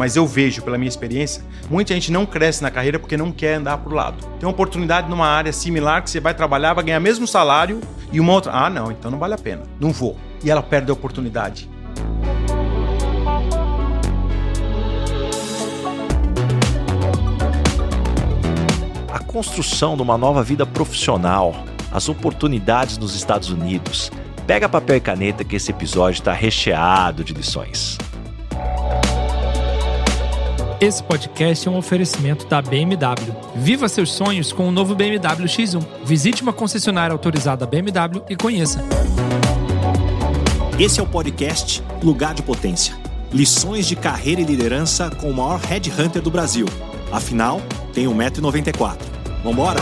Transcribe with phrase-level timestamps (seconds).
[0.00, 3.56] mas eu vejo pela minha experiência, muita gente não cresce na carreira porque não quer
[3.56, 4.16] andar pro lado.
[4.38, 8.18] Tem uma oportunidade numa área similar que você vai trabalhar, vai ganhar mesmo salário e
[8.18, 9.64] uma outra, ah, não, então não vale a pena.
[9.78, 10.16] Não vou.
[10.42, 11.68] E ela perde a oportunidade.
[19.12, 21.54] A construção de uma nova vida profissional,
[21.92, 24.10] as oportunidades nos Estados Unidos.
[24.46, 27.98] Pega papel e caneta que esse episódio está recheado de lições.
[30.80, 33.36] Esse podcast é um oferecimento da BMW.
[33.54, 35.84] Viva seus sonhos com o novo BMW X1.
[36.06, 38.82] Visite uma concessionária autorizada BMW e conheça.
[40.78, 42.96] Esse é o podcast Lugar de Potência.
[43.30, 46.64] Lições de carreira e liderança com o maior headhunter do Brasil.
[47.12, 47.60] Afinal,
[47.92, 48.96] tem 1,94m.
[49.44, 49.80] Vambora?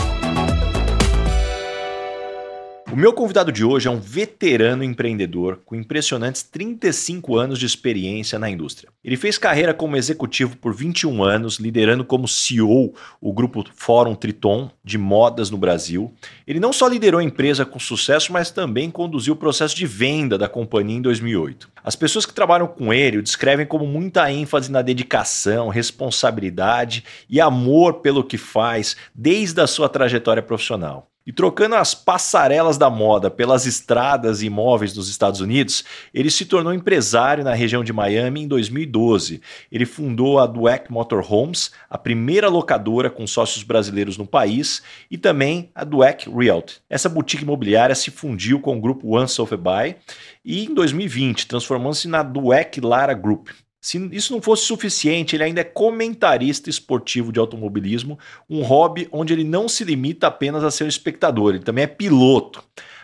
[2.99, 8.49] Meu convidado de hoje é um veterano empreendedor com impressionantes 35 anos de experiência na
[8.49, 8.91] indústria.
[9.01, 14.69] Ele fez carreira como executivo por 21 anos, liderando como CEO o grupo Fórum Triton
[14.83, 16.13] de modas no Brasil.
[16.45, 20.37] Ele não só liderou a empresa com sucesso, mas também conduziu o processo de venda
[20.37, 21.69] da companhia em 2008.
[21.81, 27.39] As pessoas que trabalham com ele o descrevem como muita ênfase na dedicação, responsabilidade e
[27.39, 31.09] amor pelo que faz desde a sua trajetória profissional.
[31.27, 36.45] E trocando as passarelas da moda pelas estradas e imóveis dos Estados Unidos, ele se
[36.45, 39.41] tornou empresário na região de Miami em 2012.
[39.71, 44.81] Ele fundou a Dweck Motorhomes, a primeira locadora com sócios brasileiros no país,
[45.11, 46.81] e também a Dweck Realty.
[46.89, 49.97] Essa boutique imobiliária se fundiu com o grupo One Sotheby
[50.43, 53.49] e em 2020 transformou-se na Dweck Lara Group.
[53.81, 59.31] Se isso não fosse suficiente, ele ainda é comentarista esportivo de automobilismo, um hobby onde
[59.31, 62.61] ele não se limita apenas a ser espectador, ele também é piloto.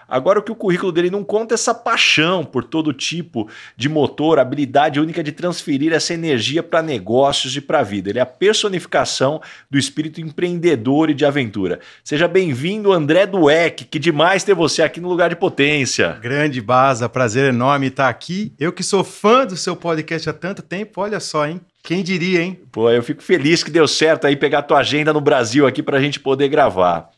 [0.08, 3.90] Agora, o que o currículo dele não conta é essa paixão por todo tipo de
[3.90, 8.10] motor, habilidade única de transferir essa energia para negócios e para a vida.
[8.10, 11.80] Ele é a personificação do espírito empreendedor e de aventura.
[12.04, 16.18] Seja bem-vindo, André Dueck, que demais ter você aqui no Lugar de Potência.
[16.22, 18.54] Grande Baza, prazer enorme estar aqui.
[18.60, 21.62] Eu que sou fã do seu podcast há tanto tempo, olha só, hein?
[21.86, 22.60] Quem diria, hein?
[22.72, 25.84] Pô, eu fico feliz que deu certo aí pegar a tua agenda no Brasil aqui
[25.84, 27.12] para a gente poder gravar.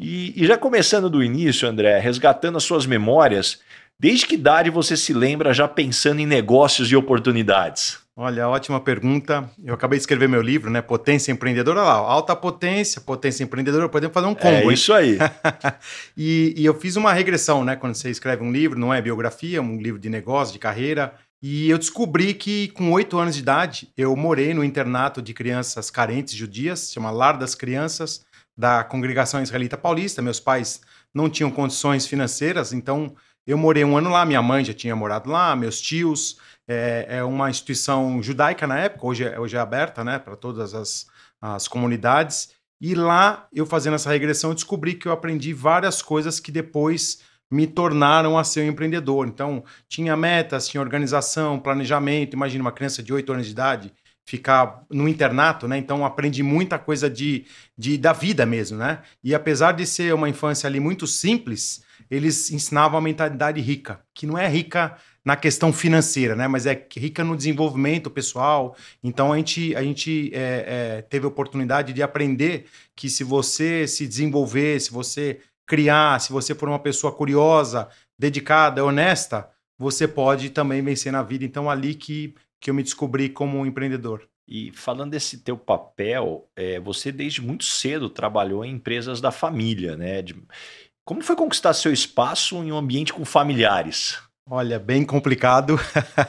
[0.00, 3.60] E, e já começando do início, André, resgatando as suas memórias,
[3.98, 7.98] desde que idade você se lembra já pensando em negócios e oportunidades?
[8.16, 9.50] Olha, ótima pergunta.
[9.62, 10.80] Eu acabei de escrever meu livro, né?
[10.80, 11.80] Potência Empreendedora.
[11.80, 13.90] Olha lá, alta potência, potência empreendedora.
[13.90, 14.70] Podemos fazer um combo.
[14.70, 15.18] É isso aí.
[16.16, 17.76] e, e, eu fiz uma regressão, né?
[17.76, 21.14] Quando você escreve um livro, não é biografia, é um livro de negócio, de carreira.
[21.42, 25.90] E eu descobri que com oito anos de idade eu morei no internato de crianças
[25.90, 28.22] carentes judias, chama Lar das Crianças,
[28.60, 30.20] da congregação israelita paulista.
[30.20, 30.82] Meus pais
[31.14, 33.16] não tinham condições financeiras, então
[33.46, 34.24] eu morei um ano lá.
[34.26, 36.36] Minha mãe já tinha morado lá, meus tios.
[36.68, 40.74] É, é uma instituição judaica na época, hoje é, hoje é aberta né, para todas
[40.74, 41.06] as,
[41.40, 42.54] as comunidades.
[42.80, 47.66] E lá, eu fazendo essa regressão, descobri que eu aprendi várias coisas que depois me
[47.66, 49.26] tornaram a ser um empreendedor.
[49.26, 52.34] Então, tinha metas, tinha organização, planejamento.
[52.34, 53.92] Imagina uma criança de 8 anos de idade
[54.24, 55.76] ficar no internato, né?
[55.76, 59.00] Então aprendi muita coisa de, de da vida mesmo, né?
[59.24, 64.26] E apesar de ser uma infância ali muito simples, eles ensinavam a mentalidade rica, que
[64.26, 66.48] não é rica na questão financeira, né?
[66.48, 68.76] Mas é rica no desenvolvimento pessoal.
[69.02, 72.66] Então a gente, a gente é, é, teve a oportunidade de aprender
[72.96, 77.88] que se você se desenvolver, se você criar, se você for uma pessoa curiosa,
[78.18, 79.48] dedicada, honesta,
[79.78, 81.44] você pode também vencer na vida.
[81.44, 84.28] Então ali que que eu me descobri como um empreendedor.
[84.46, 89.96] E falando desse teu papel, é, você desde muito cedo trabalhou em empresas da família,
[89.96, 90.20] né?
[90.22, 90.36] De...
[91.04, 94.18] Como foi conquistar seu espaço em um ambiente com familiares?
[94.52, 95.78] Olha, bem complicado.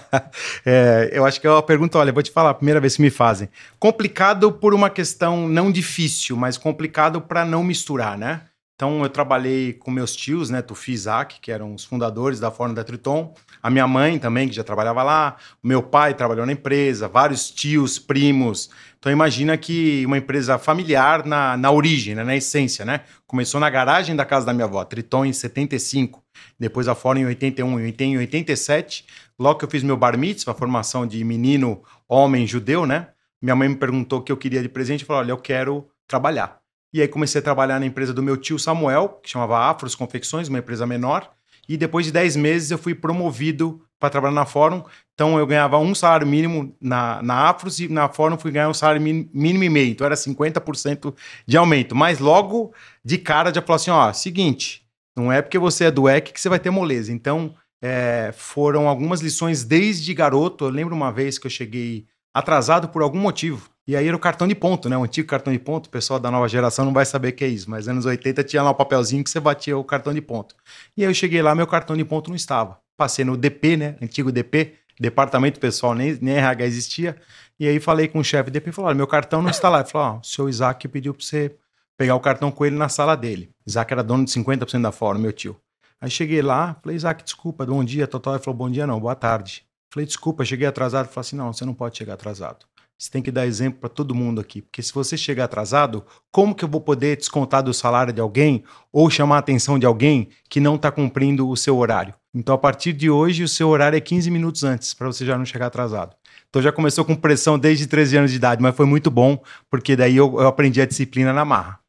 [0.64, 3.02] é, eu acho que é uma pergunta, olha, vou te falar, a primeira vez que
[3.02, 3.50] me fazem.
[3.80, 8.42] Complicado por uma questão não difícil, mas complicado para não misturar, né?
[8.82, 12.50] Então eu trabalhei com meus tios, né, Tufi e Isaac, que eram os fundadores da
[12.50, 16.48] Fórmula da Triton, a minha mãe também, que já trabalhava lá, o meu pai trabalhou
[16.48, 18.72] na empresa, vários tios, primos.
[18.98, 23.02] Então imagina que uma empresa familiar na, na origem, né, na essência, né?
[23.28, 26.24] Começou na garagem da casa da minha avó, Triton em 75,
[26.60, 29.06] depois a Fórmula em 81 e em 87,
[29.38, 33.10] logo que eu fiz meu bar mitzvah, formação de menino, homem, judeu, né?
[33.40, 35.88] Minha mãe me perguntou o que eu queria de presente e falou, olha, eu quero
[36.08, 36.61] trabalhar.
[36.94, 40.50] E aí comecei a trabalhar na empresa do meu tio Samuel, que chamava Afros Confecções,
[40.50, 41.32] uma empresa menor.
[41.68, 44.84] E depois de 10 meses eu fui promovido para trabalhar na Fórum.
[45.14, 48.74] Então eu ganhava um salário mínimo na, na Afros e na Fórum fui ganhar um
[48.74, 49.92] salário mínimo e meio.
[49.92, 51.16] Então era 50%
[51.46, 51.96] de aumento.
[51.96, 52.74] Mas logo
[53.06, 54.84] de cara já falou assim: ó, seguinte,
[55.16, 57.14] não é porque você é do EC que você vai ter moleza.
[57.14, 60.66] Então é, foram algumas lições desde garoto.
[60.66, 63.71] Eu lembro uma vez que eu cheguei atrasado por algum motivo.
[63.88, 64.98] E aí era o cartão de ponto, né?
[64.98, 67.44] O antigo cartão de ponto, o pessoal da nova geração não vai saber o que
[67.44, 70.14] é isso, mas anos 80 tinha lá o um papelzinho que você batia o cartão
[70.14, 70.56] de ponto.
[70.96, 72.80] E aí eu cheguei lá, meu cartão de ponto não estava.
[72.96, 73.96] Passei no DP, né?
[74.02, 77.18] Antigo DP, departamento pessoal, nem, nem RH existia.
[77.60, 79.80] E aí falei com o chefe do DP e falou: meu cartão não está lá.
[79.80, 81.56] Ele falou: oh, o seu Isaac pediu para você
[81.98, 83.52] pegar o cartão com ele na sala dele.
[83.66, 85.56] Isaac era dono de 50% da Fórum, meu tio.
[86.02, 88.34] Aí cheguei lá, falei, Isaac, desculpa, bom dia, total.
[88.34, 89.64] Ele falou, bom dia não, boa tarde.
[89.92, 91.08] Falei, desculpa, cheguei atrasado.
[91.08, 92.66] Falou assim, não, você não pode chegar atrasado.
[93.02, 96.54] Você tem que dar exemplo para todo mundo aqui, porque se você chegar atrasado, como
[96.54, 98.64] que eu vou poder descontar do salário de alguém
[98.94, 102.14] ou chamar a atenção de alguém que não está cumprindo o seu horário?
[102.32, 105.36] Então, a partir de hoje, o seu horário é 15 minutos antes, para você já
[105.36, 106.16] não chegar atrasado.
[106.48, 109.96] Então, já começou com pressão desde 13 anos de idade, mas foi muito bom, porque
[109.96, 111.80] daí eu, eu aprendi a disciplina na marra.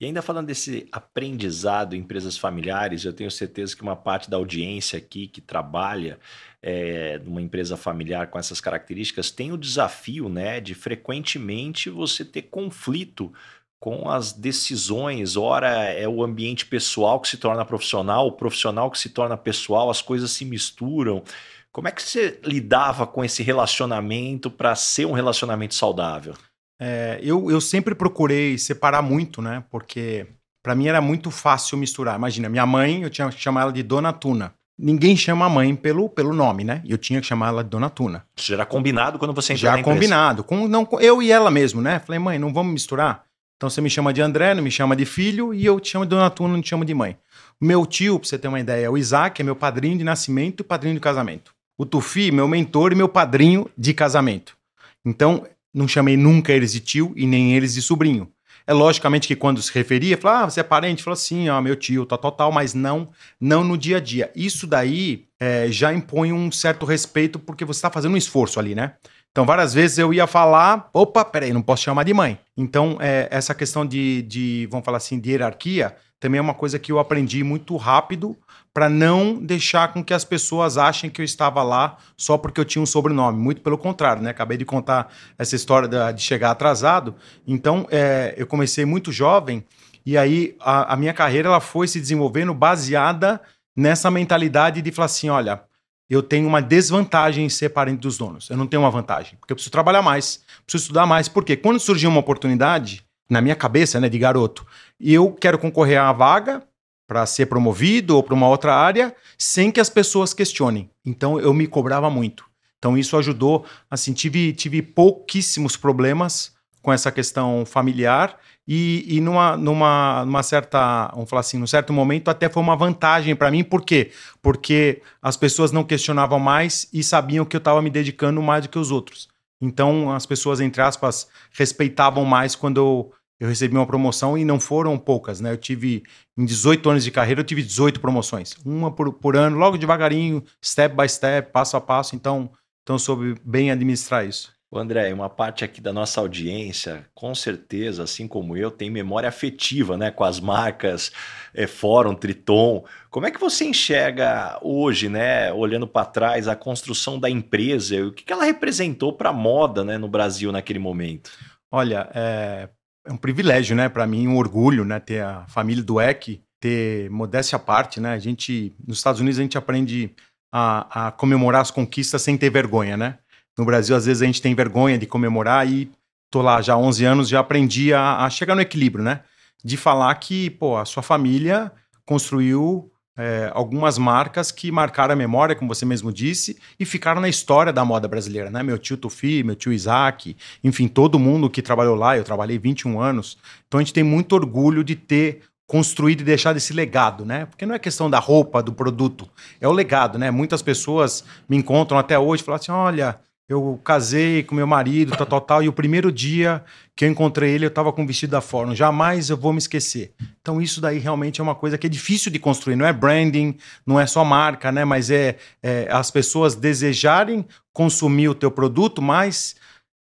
[0.00, 4.36] E ainda falando desse aprendizado em empresas familiares, eu tenho certeza que uma parte da
[4.36, 6.18] audiência aqui que trabalha
[6.60, 12.42] é, numa empresa familiar com essas características tem o desafio né, de frequentemente você ter
[12.42, 13.32] conflito
[13.78, 18.98] com as decisões, ora é o ambiente pessoal que se torna profissional, o profissional que
[18.98, 21.22] se torna pessoal, as coisas se misturam.
[21.70, 26.34] Como é que você lidava com esse relacionamento para ser um relacionamento saudável?
[26.80, 29.64] É, eu, eu sempre procurei separar muito, né?
[29.70, 30.26] Porque
[30.62, 32.16] para mim era muito fácil misturar.
[32.16, 34.54] Imagina, minha mãe, eu tinha que chamar ela de Dona Tuna.
[34.76, 36.82] Ninguém chama a mãe pelo, pelo nome, né?
[36.84, 38.26] Eu tinha que chamar ela de Dona Tuna.
[38.36, 40.42] Isso já era combinado quando você entrou Já combinado.
[40.42, 42.00] Com, não, eu e ela mesmo, né?
[42.00, 43.24] Falei, mãe, não vamos misturar?
[43.56, 46.04] Então você me chama de André, não me chama de filho, e eu te chamo
[46.04, 47.16] de Dona Tuna, não te chamo de mãe.
[47.60, 50.60] Meu tio, pra você ter uma ideia, é o Isaac, é meu padrinho de nascimento
[50.60, 51.54] e padrinho de casamento.
[51.78, 54.56] O Tufi, meu mentor e meu padrinho de casamento.
[55.04, 58.30] Então, não chamei nunca eles de tio e nem eles de sobrinho.
[58.66, 61.02] É logicamente que quando se referia, falava, ah, você é parente?
[61.02, 64.32] Falou assim, ó, meu tio, tal, tal, tal, mas não, não no dia a dia.
[64.34, 68.74] Isso daí é, já impõe um certo respeito porque você está fazendo um esforço ali,
[68.74, 68.94] né?
[69.30, 72.38] Então, várias vezes eu ia falar, opa, peraí, não posso chamar de mãe.
[72.56, 76.78] Então, é, essa questão de, de, vamos falar assim, de hierarquia, também é uma coisa
[76.78, 78.36] que eu aprendi muito rápido
[78.74, 82.64] para não deixar com que as pessoas achem que eu estava lá só porque eu
[82.64, 83.38] tinha um sobrenome.
[83.38, 84.30] Muito pelo contrário, né?
[84.30, 87.14] Acabei de contar essa história de chegar atrasado.
[87.46, 89.64] Então, é, eu comecei muito jovem
[90.04, 93.40] e aí a, a, minha carreira ela foi se desenvolvendo baseada
[93.76, 95.62] nessa mentalidade de falar assim, olha,
[96.10, 98.50] eu tenho uma desvantagem em ser parente dos donos.
[98.50, 101.28] Eu não tenho uma vantagem, porque eu preciso trabalhar mais, preciso estudar mais.
[101.28, 104.66] Porque quando surgiu uma oportunidade, na minha cabeça, né, de garoto,
[105.00, 106.62] eu quero concorrer à vaga,
[107.06, 110.90] para ser promovido ou para uma outra área sem que as pessoas questionem.
[111.04, 112.44] Então eu me cobrava muito.
[112.78, 116.52] Então isso ajudou, assim, tive, tive pouquíssimos problemas
[116.82, 121.92] com essa questão familiar e, e numa, numa, numa certa, vamos falar assim, num certo
[121.92, 124.10] momento até foi uma vantagem para mim, por quê?
[124.42, 128.68] Porque as pessoas não questionavam mais e sabiam que eu estava me dedicando mais do
[128.68, 129.28] que os outros.
[129.60, 133.12] Então as pessoas, entre aspas, respeitavam mais quando eu
[133.44, 135.52] eu recebi uma promoção e não foram poucas, né?
[135.52, 136.02] Eu tive,
[136.34, 138.56] em 18 anos de carreira, eu tive 18 promoções.
[138.64, 142.16] Uma por, por ano, logo devagarinho, step by step, passo a passo.
[142.16, 142.50] Então,
[142.82, 144.50] então soube bem administrar isso.
[144.70, 149.28] O André, uma parte aqui da nossa audiência, com certeza, assim como eu, tem memória
[149.28, 151.12] afetiva né, com as marcas
[151.52, 152.82] é, Fórum, Triton.
[153.10, 158.06] Como é que você enxerga hoje, né, olhando para trás, a construção da empresa?
[158.06, 161.30] O que, que ela representou para a moda né, no Brasil naquele momento?
[161.70, 162.70] Olha, é,
[163.04, 167.10] é um privilégio, né, para mim, um orgulho, né, ter a família do EC, ter
[167.10, 168.14] modéstia à parte, né?
[168.14, 170.10] A gente, nos Estados Unidos, a gente aprende
[170.50, 173.18] a, a, comemorar as conquistas sem ter vergonha, né?
[173.58, 175.90] No Brasil, às vezes, a gente tem vergonha de comemorar e
[176.30, 179.20] tô lá já há 11 anos, já aprendi a, a chegar no equilíbrio, né?
[179.62, 181.70] De falar que, pô, a sua família
[182.06, 187.28] construiu é, algumas marcas que marcaram a memória, como você mesmo disse, e ficaram na
[187.28, 188.62] história da moda brasileira, né?
[188.62, 193.00] Meu tio Tufi, meu tio Isaac, enfim, todo mundo que trabalhou lá, eu trabalhei 21
[193.00, 193.38] anos.
[193.68, 197.46] Então a gente tem muito orgulho de ter construído e deixado esse legado, né?
[197.46, 199.28] Porque não é questão da roupa, do produto,
[199.60, 200.30] é o legado, né?
[200.30, 203.18] Muitas pessoas me encontram até hoje e falam assim: olha,
[203.48, 206.64] eu casei com meu marido, tal, tal, tal, e o primeiro dia
[206.96, 208.74] que eu encontrei ele, eu estava com o vestido da Fórmula.
[208.74, 210.14] Jamais eu vou me esquecer.
[210.40, 212.76] Então, isso daí realmente é uma coisa que é difícil de construir.
[212.76, 214.84] Não é branding, não é só marca, né?
[214.84, 219.56] Mas é, é as pessoas desejarem consumir o teu produto, mas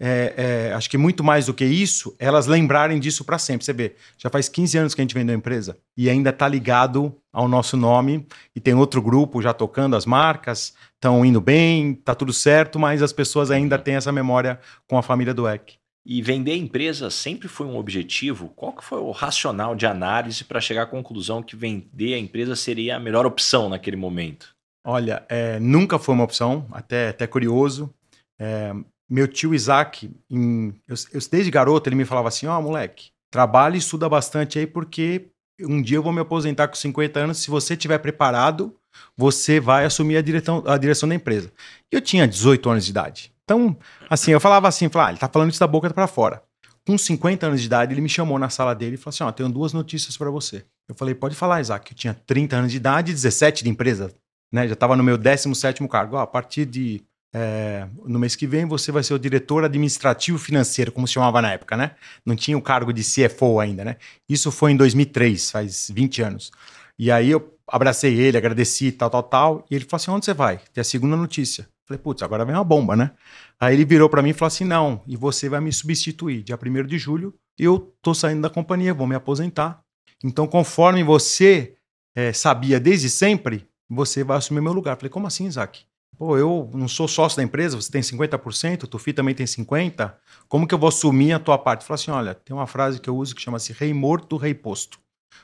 [0.05, 3.65] é, é, acho que muito mais do que isso, elas lembrarem disso para sempre.
[3.65, 6.49] Você vê, já faz 15 anos que a gente vendeu a empresa e ainda está
[6.49, 11.95] ligado ao nosso nome e tem outro grupo já tocando as marcas, estão indo bem,
[11.95, 15.75] tá tudo certo, mas as pessoas ainda têm essa memória com a família do EC.
[16.05, 18.49] E vender a empresa sempre foi um objetivo?
[18.57, 22.57] Qual que foi o racional de análise para chegar à conclusão que vender a empresa
[22.57, 24.53] seria a melhor opção naquele momento?
[24.85, 27.95] Olha, é, nunca foi uma opção, até, até curioso.
[28.37, 28.75] É,
[29.13, 33.11] meu tio Isaac, em, eu, eu, desde garoto, ele me falava assim: ó, oh, moleque,
[33.31, 35.29] trabalha e estuda bastante aí, porque
[35.61, 37.39] um dia eu vou me aposentar com 50 anos.
[37.39, 38.75] Se você estiver preparado,
[39.15, 41.53] você vai assumir a direção, a direção da empresa.
[41.91, 43.33] Eu tinha 18 anos de idade.
[43.45, 43.77] Então,
[44.09, 46.43] assim, eu falava assim, falava, ah, ele tá falando isso da boca para fora.
[46.87, 49.29] Com 50 anos de idade, ele me chamou na sala dele e falou assim: Ó,
[49.29, 50.65] oh, tenho duas notícias para você.
[50.89, 51.93] Eu falei: Pode falar, Isaac.
[51.93, 54.13] Eu tinha 30 anos de idade, 17 de empresa,
[54.53, 54.67] né?
[54.67, 56.17] Já estava no meu 17 cargo.
[56.17, 57.03] Oh, a partir de.
[57.35, 61.41] É, no mês que vem, você vai ser o diretor administrativo financeiro, como se chamava
[61.41, 61.93] na época, né?
[62.27, 63.97] Não tinha o cargo de CFO ainda, né?
[64.29, 66.53] Isso foi em 2003, faz 20 anos.
[66.99, 69.67] E aí eu abracei ele, agradeci, tal, tal, tal.
[69.71, 70.61] E ele falou assim: onde você vai?
[70.73, 71.67] Tem a segunda notícia.
[71.87, 73.13] Falei, putz, agora vem uma bomba, né?
[73.59, 76.43] Aí ele virou para mim e falou assim: não, e você vai me substituir.
[76.43, 79.83] Dia 1 de julho, eu tô saindo da companhia, vou me aposentar.
[80.23, 81.75] Então, conforme você
[82.15, 84.97] é, sabia desde sempre, você vai assumir meu lugar.
[84.97, 85.85] Falei, como assim, Isaac?
[86.19, 90.15] Pô, eu não sou sócio da empresa, você tem 50%, o Tufi também tem 50%.
[90.49, 91.85] Como que eu vou assumir a tua parte?
[91.85, 94.99] Falei assim: olha, tem uma frase que eu uso que chama-se rei morto, rei posto.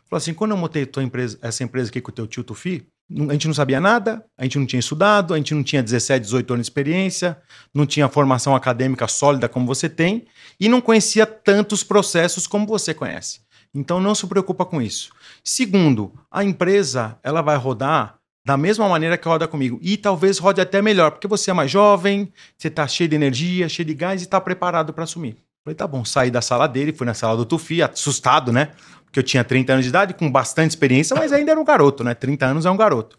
[0.08, 2.86] Falou assim: quando eu montei tua empresa, essa empresa aqui com o teu tio Tufi,
[3.10, 6.22] a gente não sabia nada, a gente não tinha estudado, a gente não tinha 17,
[6.22, 7.40] 18 anos de experiência,
[7.72, 10.26] não tinha formação acadêmica sólida como você tem
[10.60, 13.40] e não conhecia tantos processos como você conhece.
[13.74, 15.10] Então não se preocupa com isso.
[15.42, 18.17] Segundo, a empresa ela vai rodar
[18.48, 21.70] da mesma maneira que roda comigo e talvez rode até melhor, porque você é mais
[21.70, 25.36] jovem, você está cheio de energia, cheio de gás e está preparado para assumir.
[25.62, 28.70] Falei, tá bom, saí da sala dele, fui na sala do Tufi, assustado, né?
[29.04, 32.02] Porque eu tinha 30 anos de idade, com bastante experiência, mas ainda era um garoto,
[32.02, 32.14] né?
[32.14, 33.18] 30 anos é um garoto.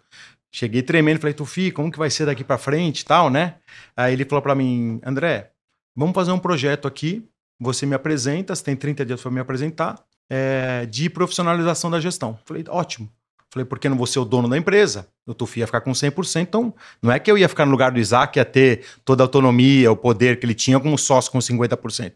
[0.51, 3.57] Cheguei tremendo, falei, Tufi, como que vai ser daqui para frente e tal, né?
[3.95, 5.51] Aí ele falou para mim, André,
[5.95, 7.24] vamos fazer um projeto aqui,
[7.59, 12.39] você me apresenta, você tem 30 dias para me apresentar, é, de profissionalização da gestão.
[12.45, 13.07] Falei, ótimo.
[13.51, 15.07] Falei, por que não vou ser o dono da empresa?
[15.25, 17.91] O Tufi ia ficar com 100%, então não é que eu ia ficar no lugar
[17.91, 21.39] do Isaac, ia ter toda a autonomia, o poder que ele tinha como sócio com
[21.39, 22.13] 50%.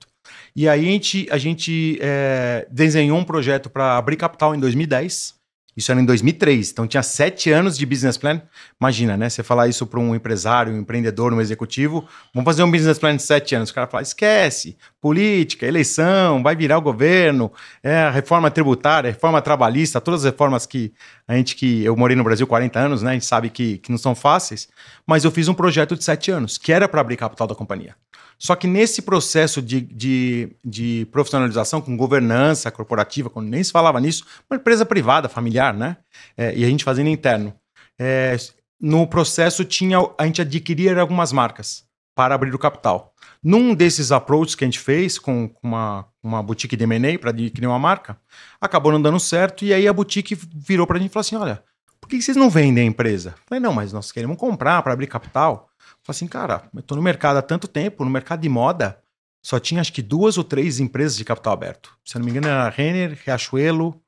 [0.56, 5.42] E aí a gente, a gente é, desenhou um projeto para abrir capital em 2010.
[5.76, 8.40] Isso era em 2003, então tinha sete anos de business plan.
[8.80, 9.28] Imagina, né?
[9.28, 12.08] Você falar isso para um empresário, um empreendedor, um executivo.
[12.32, 13.72] Vamos fazer um business plan de sete anos.
[13.72, 20.00] O cara fala: esquece, política, eleição, vai virar o governo, é, reforma tributária, reforma trabalhista,
[20.00, 20.94] todas as reformas que
[21.28, 21.84] a gente que.
[21.84, 23.12] Eu morei no Brasil 40 anos, né?
[23.12, 24.68] A gente sabe que, que não são fáceis.
[25.06, 27.96] Mas eu fiz um projeto de sete anos, que era para abrir capital da companhia.
[28.38, 34.02] Só que nesse processo de, de, de, profissionalização com governança corporativa, quando nem se falava
[34.02, 35.98] nisso, uma empresa privada, familiar, né?
[36.36, 37.54] É, e a gente fazendo interno.
[37.98, 38.36] É,
[38.82, 43.14] no processo tinha a gente adquirir algumas marcas para abrir o capital.
[43.42, 47.68] Num desses approaches que a gente fez com uma, uma boutique de M&A para adquirir
[47.68, 48.18] uma marca,
[48.60, 51.36] acabou não dando certo e aí a boutique virou para a gente e falou assim,
[51.36, 51.64] olha,
[52.00, 53.32] por que vocês não vendem a empresa?
[53.32, 55.70] Eu falei, não, mas nós queremos comprar para abrir capital.
[56.02, 59.00] Falei assim, cara, eu tô no mercado há tanto tempo, no mercado de moda,
[59.44, 61.98] só tinha acho que duas ou três empresas de capital aberto.
[62.06, 64.00] Se eu não me engano, era Renner, Riachuelo.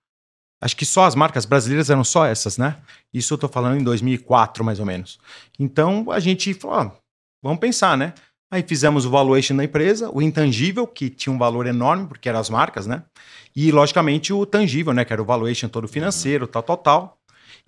[0.62, 2.78] Acho que só as marcas brasileiras eram só essas, né?
[3.14, 5.20] Isso eu tô falando em 2004, mais ou menos.
[5.60, 6.98] Então a gente falou,
[7.44, 8.14] vamos pensar, né?
[8.52, 12.40] Aí fizemos o valuation da empresa, o intangível, que tinha um valor enorme, porque eram
[12.40, 13.04] as marcas, né?
[13.56, 15.04] E, logicamente, o tangível, né?
[15.04, 17.18] Que era o valuation todo financeiro, tal, tal, tal.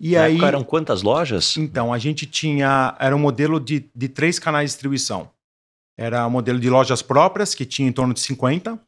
[0.00, 1.56] E Na aí, época eram quantas lojas?
[1.56, 2.96] Então, a gente tinha.
[3.00, 5.30] Era um modelo de, de três canais de distribuição.
[5.98, 8.78] Era um modelo de lojas próprias, que tinha em torno de 50,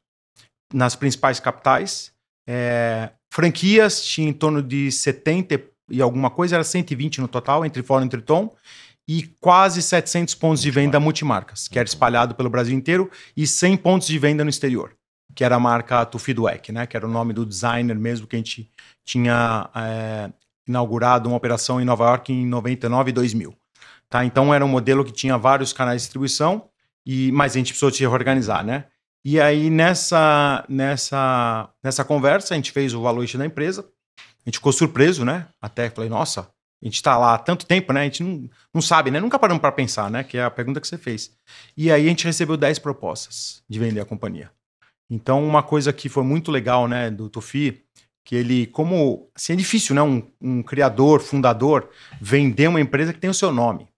[0.72, 2.12] nas principais capitais.
[2.48, 7.82] É, franquias tinha em torno de 70 e alguma coisa, era 120 no total, entre
[7.82, 8.54] fora e entre tom.
[9.12, 13.76] E quase 700 pontos de venda multimarcas, que era espalhado pelo Brasil inteiro, e 100
[13.78, 14.94] pontos de venda no exterior,
[15.34, 16.86] que era a marca Tufidwek, né?
[16.86, 18.70] Que era o nome do designer mesmo que a gente
[19.04, 20.30] tinha é,
[20.64, 23.52] inaugurado uma operação em Nova York em 99 e 2000.
[24.08, 24.24] Tá?
[24.24, 26.68] Então era um modelo que tinha vários canais de distribuição,
[27.04, 28.84] e mas a gente precisou se reorganizar, né?
[29.24, 33.84] E aí nessa nessa nessa conversa a gente fez o valuation da empresa.
[34.20, 35.48] A gente ficou surpreso, né?
[35.60, 36.48] Até falei, nossa,
[36.82, 38.00] a gente está lá há tanto tempo, né?
[38.00, 39.20] A gente não, não sabe, né?
[39.20, 40.24] Nunca paramos para pensar, né?
[40.24, 41.30] Que é a pergunta que você fez.
[41.76, 44.50] E aí a gente recebeu 10 propostas de vender a companhia.
[45.10, 47.82] Então, uma coisa que foi muito legal, né, do Tufi,
[48.24, 49.28] que ele, como.
[49.34, 50.00] Assim, é difícil, né?
[50.00, 53.88] Um, um, criador, fundador, vender uma empresa que tem o seu nome.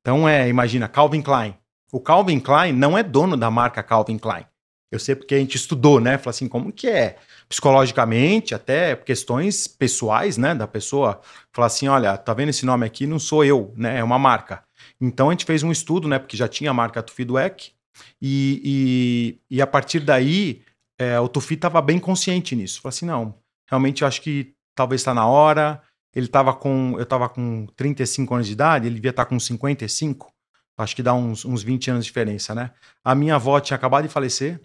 [0.00, 1.56] Então, é, imagina, Calvin Klein.
[1.92, 4.44] O Calvin Klein não é dono da marca Calvin Klein.
[4.90, 6.18] Eu sei porque a gente estudou, né?
[6.18, 7.16] Fala assim, como que é?
[7.48, 10.54] Psicologicamente, até questões pessoais, né?
[10.54, 11.20] Da pessoa.
[11.52, 13.06] Falar assim, olha, tá vendo esse nome aqui?
[13.06, 13.98] Não sou eu, né?
[13.98, 14.62] É uma marca.
[15.00, 16.18] Então, a gente fez um estudo, né?
[16.18, 17.72] Porque já tinha a marca Tufi Dweck.
[18.20, 20.62] E, e, e a partir daí,
[20.98, 22.80] é, o Tufi estava bem consciente nisso.
[22.82, 23.34] Falou assim, não,
[23.68, 25.82] Realmente eu acho que talvez está na hora.
[26.14, 26.94] Ele estava com.
[26.96, 30.32] Eu estava com 35 anos de idade, ele devia estar tá com 55.
[30.78, 32.72] Acho que dá uns, uns 20 anos de diferença, né?
[33.04, 34.60] A minha avó tinha acabado de falecer.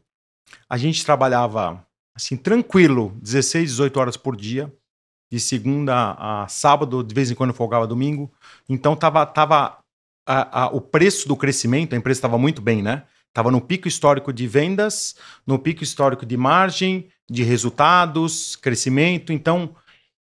[0.70, 4.72] A gente trabalhava, assim, tranquilo, 16, 18 horas por dia,
[5.32, 8.32] de segunda a sábado, de vez em quando folgava domingo.
[8.70, 9.80] Então, tava, tava
[10.28, 13.04] a, a, o preço do crescimento, a empresa estava muito bem, né?
[13.30, 15.16] Estava no pico histórico de vendas,
[15.46, 19.34] no pico histórico de margem, de resultados, crescimento.
[19.34, 19.76] Então,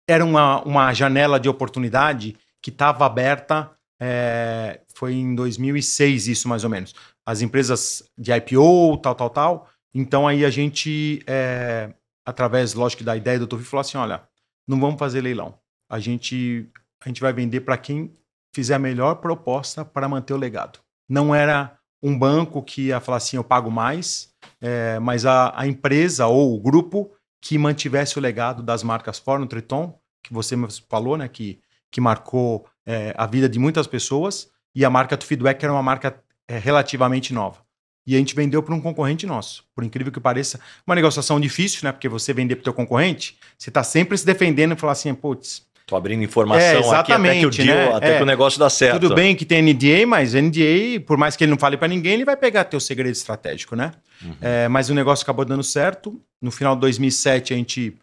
[0.07, 3.69] era uma, uma janela de oportunidade que estava aberta.
[3.99, 6.95] É, foi em 2006, isso mais ou menos.
[7.25, 9.69] As empresas de IPO, tal, tal, tal.
[9.93, 11.93] Então, aí a gente, é,
[12.25, 14.23] através, lógico, da ideia do Tufi, falou assim: olha,
[14.67, 15.57] não vamos fazer leilão.
[15.89, 16.69] A gente,
[17.03, 18.15] a gente vai vender para quem
[18.53, 20.79] fizer a melhor proposta para manter o legado.
[21.09, 25.65] Não era um banco que ia falar assim, eu pago mais, é, mas a, a,
[25.65, 30.55] empresa ou o grupo que mantivesse o legado das marcas Fórum Triton, que você
[30.89, 31.59] falou, né, que,
[31.89, 36.21] que marcou é, a vida de muitas pessoas, e a marca Feedback era uma marca
[36.47, 37.63] é, relativamente nova.
[38.05, 39.63] E a gente vendeu para um concorrente nosso.
[39.73, 41.91] Por incrível que pareça, uma negociação difícil, né?
[41.91, 45.13] Porque você vender para o teu concorrente, você está sempre se defendendo e falar assim,
[45.13, 47.93] putz, Tô abrindo informação é, aqui até que o deal, né?
[47.93, 49.01] até é, que o negócio dá certo.
[49.01, 52.13] Tudo bem que tem NDA, mas NDA, por mais que ele não fale para ninguém,
[52.13, 53.91] ele vai pegar teu segredo estratégico, né?
[54.21, 54.35] Uhum.
[54.39, 56.21] É, mas o negócio acabou dando certo.
[56.41, 57.97] No final de 2007, a gente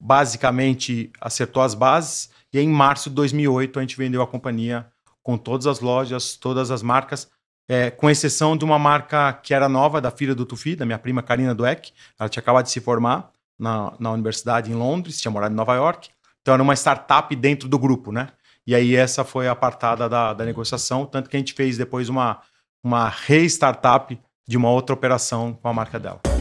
[0.00, 2.30] basicamente acertou as bases.
[2.52, 4.86] E em março de 2008, a gente vendeu a companhia
[5.22, 7.28] com todas as lojas, todas as marcas,
[7.68, 10.98] é, com exceção de uma marca que era nova, da filha do Tufi, da minha
[10.98, 11.92] prima Karina Dweck.
[12.18, 15.74] Ela tinha acabado de se formar na, na universidade em Londres, tinha morado em Nova
[15.74, 16.10] York.
[16.42, 18.28] Então era uma startup dentro do grupo, né?
[18.66, 22.08] E aí essa foi a partada da, da negociação, tanto que a gente fez depois
[22.08, 22.40] uma,
[22.82, 26.33] uma re-startup de uma outra operação com a marca dela.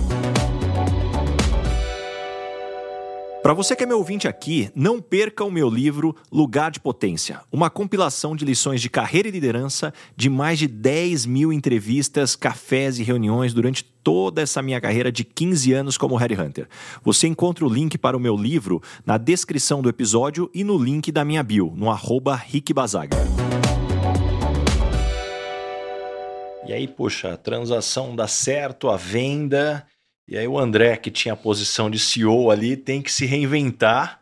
[3.44, 7.42] Para você que é meu ouvinte aqui, não perca o meu livro Lugar de Potência,
[7.52, 13.00] uma compilação de lições de carreira e liderança de mais de 10 mil entrevistas, cafés
[13.00, 16.70] e reuniões durante toda essa minha carreira de 15 anos como Headhunter.
[17.03, 21.12] Você encontra o link para o meu livro na descrição do episódio e no link
[21.12, 23.18] da minha bio, no arroba Rick Bazaga.
[26.66, 29.86] E aí, poxa, a transação dá certo, a venda
[30.27, 34.22] e aí o André, que tinha a posição de CEO ali, tem que se reinventar.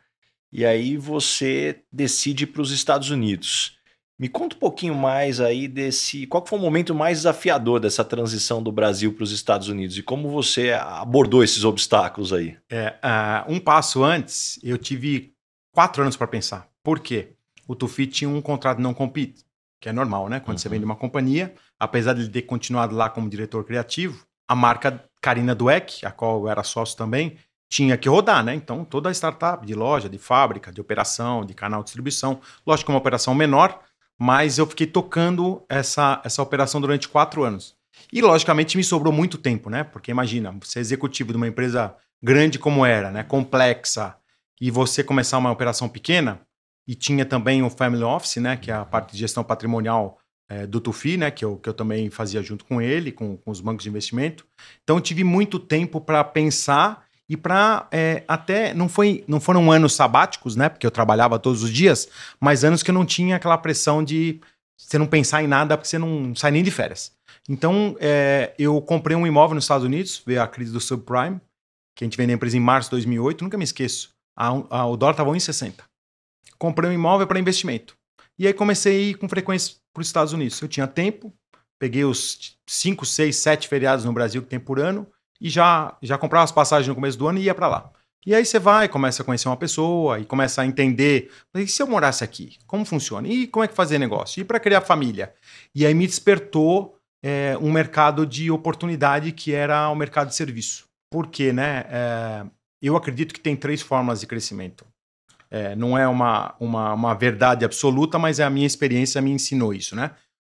[0.52, 3.78] E aí você decide para os Estados Unidos.
[4.20, 6.28] Me conta um pouquinho mais aí desse.
[6.28, 10.04] Qual foi o momento mais desafiador dessa transição do Brasil para os Estados Unidos e
[10.04, 12.56] como você abordou esses obstáculos aí?
[12.70, 15.34] É, uh, um passo antes, eu tive
[15.72, 16.70] quatro anos para pensar.
[16.84, 17.30] Por quê?
[17.68, 19.44] O Tufi tinha um contrato não compete,
[19.80, 20.40] que é normal, né?
[20.40, 20.62] Quando uhum.
[20.62, 25.04] você vende uma companhia, apesar de ele ter continuado lá como diretor criativo, a marca
[25.22, 27.38] Carina Dueck, a qual eu era sócio também,
[27.70, 28.54] tinha que rodar, né?
[28.54, 32.88] Então, toda a startup de loja, de fábrica, de operação, de canal de distribuição, lógico
[32.88, 33.80] que é uma operação menor,
[34.20, 37.76] mas eu fiquei tocando essa, essa operação durante quatro anos.
[38.12, 39.84] E, logicamente, me sobrou muito tempo, né?
[39.84, 43.24] Porque imagina, você é executivo de uma empresa grande como era, né?
[43.24, 44.16] Complexa,
[44.60, 46.42] e você começar uma operação pequena,
[46.88, 48.58] e tinha também o Family Office, né?
[48.58, 50.20] Que é a parte de gestão patrimonial
[50.52, 53.52] é, do Tufi, né, que eu, que eu também fazia junto com ele, com, com
[53.52, 54.46] os bancos de investimento.
[54.84, 59.94] Então tive muito tempo para pensar e para é, até não foi não foram anos
[59.94, 63.58] sabáticos, né, porque eu trabalhava todos os dias, mas anos que eu não tinha aquela
[63.58, 64.42] pressão de
[64.78, 67.14] você não pensar em nada porque você não sai nem de férias.
[67.48, 71.40] Então é, eu comprei um imóvel nos Estados Unidos, veio a crise do subprime,
[71.96, 74.10] que a gente vendeu a empresa em março de 2008, nunca me esqueço.
[74.38, 75.76] A, a, o dólar estava 1,60.
[76.58, 77.96] Comprei um imóvel para investimento.
[78.38, 80.60] E aí comecei a ir com frequência para os Estados Unidos.
[80.62, 81.34] Eu tinha tempo,
[81.80, 85.08] peguei os 5, 6, 7 feriados no Brasil que tem por ano
[85.40, 87.92] e já, já comprava as passagens no começo do ano e ia para lá.
[88.26, 91.82] E aí você vai, começa a conhecer uma pessoa e começa a entender, e se
[91.82, 93.28] eu morasse aqui, como funciona?
[93.28, 94.40] E como é que fazer negócio?
[94.40, 95.34] E para criar família?
[95.74, 100.86] E aí me despertou é, um mercado de oportunidade que era o mercado de serviço.
[101.10, 101.86] Por quê, né?
[101.90, 102.46] É,
[102.80, 104.86] eu acredito que tem três formas de crescimento.
[105.52, 109.74] É, não é uma, uma, uma verdade absoluta, mas é a minha experiência me ensinou
[109.74, 110.12] isso, né?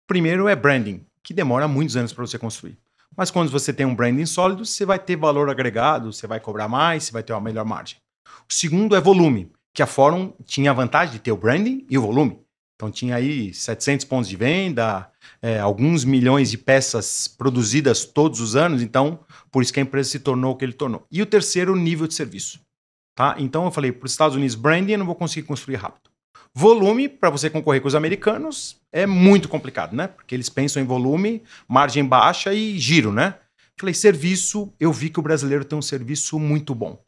[0.08, 2.78] Primeiro é branding, que demora muitos anos para você construir.
[3.16, 6.68] Mas quando você tem um branding sólido, você vai ter valor agregado, você vai cobrar
[6.68, 7.98] mais, você vai ter uma melhor margem.
[8.50, 11.98] O segundo é volume, que a Fórum tinha a vantagem de ter o branding e
[11.98, 12.40] o volume.
[12.76, 15.10] Então tinha aí 700 pontos de venda,
[15.42, 20.10] é, alguns milhões de peças produzidas todos os anos, então por isso que a empresa
[20.10, 21.06] se tornou o que ele tornou.
[21.10, 22.60] E o terceiro, nível de serviço.
[23.16, 23.36] Tá?
[23.40, 26.10] Então eu falei, para os Estados Unidos, branding eu não vou conseguir construir rápido.
[26.54, 30.08] Volume, para você concorrer com os americanos, é muito complicado, né?
[30.08, 33.36] Porque eles pensam em volume, margem baixa e giro, né?
[33.78, 37.02] Falei, serviço, eu vi que o brasileiro tem um serviço muito bom.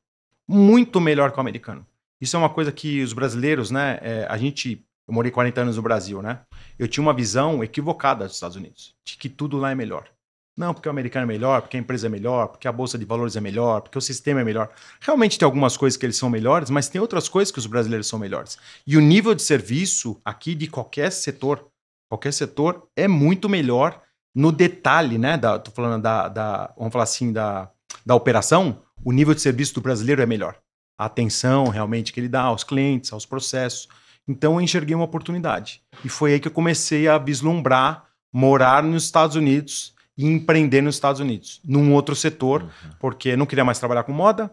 [0.47, 1.85] Muito melhor que o americano.
[2.19, 3.99] Isso é uma coisa que os brasileiros, né?
[4.01, 6.41] É, a gente Eu morei 40 anos no Brasil, né?
[6.77, 10.09] Eu tinha uma visão equivocada dos Estados Unidos, de que tudo lá é melhor.
[10.57, 13.05] Não, porque o americano é melhor, porque a empresa é melhor, porque a bolsa de
[13.05, 14.71] valores é melhor, porque o sistema é melhor.
[14.99, 18.07] Realmente tem algumas coisas que eles são melhores, mas tem outras coisas que os brasileiros
[18.07, 18.57] são melhores.
[18.85, 21.67] E o nível de serviço aqui de qualquer setor,
[22.09, 24.01] qualquer setor é muito melhor
[24.33, 25.37] no detalhe, né?
[25.37, 27.69] Da, tô falando da, da vamos falar assim, da,
[28.03, 30.57] da operação, o nível de serviço do brasileiro é melhor.
[30.99, 33.87] A atenção realmente que ele dá aos clientes, aos processos.
[34.27, 35.83] Então eu enxerguei uma oportunidade.
[36.03, 40.95] E foi aí que eu comecei a vislumbrar morar nos Estados Unidos e empreender nos
[40.95, 42.69] Estados Unidos, num outro setor, uhum.
[42.99, 44.51] porque eu não queria mais trabalhar com moda,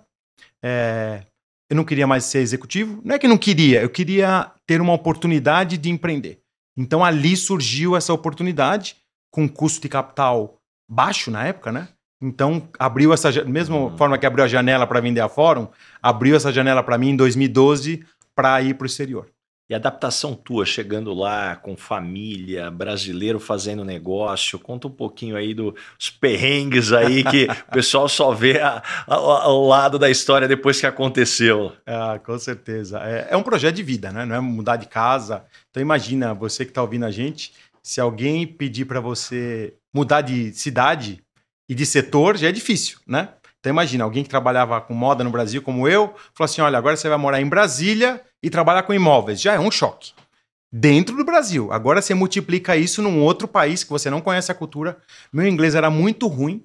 [0.62, 1.22] é,
[1.70, 3.00] eu não queria mais ser executivo.
[3.04, 6.40] Não é que não queria, eu queria ter uma oportunidade de empreender.
[6.76, 8.96] Então ali surgiu essa oportunidade,
[9.30, 10.56] com custo de capital
[10.88, 11.88] baixo na época, né?
[12.22, 13.96] Então abriu essa mesma uhum.
[13.96, 15.68] forma que abriu a janela para vender a Fórum,
[16.02, 19.28] abriu essa janela para mim em 2012 para ir para o exterior.
[19.68, 26.10] E adaptação tua, chegando lá com família, brasileiro fazendo negócio, conta um pouquinho aí dos
[26.20, 30.86] perrengues aí que o pessoal só vê a, a, ao lado da história depois que
[30.86, 31.72] aconteceu.
[31.86, 33.00] Ah, com certeza.
[33.00, 34.26] É, é, um projeto de vida, né?
[34.26, 35.42] Não é mudar de casa.
[35.70, 40.52] Então imagina, você que está ouvindo a gente, se alguém pedir para você mudar de
[40.52, 41.22] cidade
[41.66, 43.30] e de setor, já é difícil, né?
[43.64, 46.98] Então imagina, alguém que trabalhava com moda no Brasil como eu, falou assim, olha, agora
[46.98, 49.40] você vai morar em Brasília e trabalhar com imóveis.
[49.40, 50.12] Já é um choque.
[50.70, 51.72] Dentro do Brasil.
[51.72, 54.98] Agora você multiplica isso num outro país que você não conhece a cultura.
[55.32, 56.62] Meu inglês era muito ruim.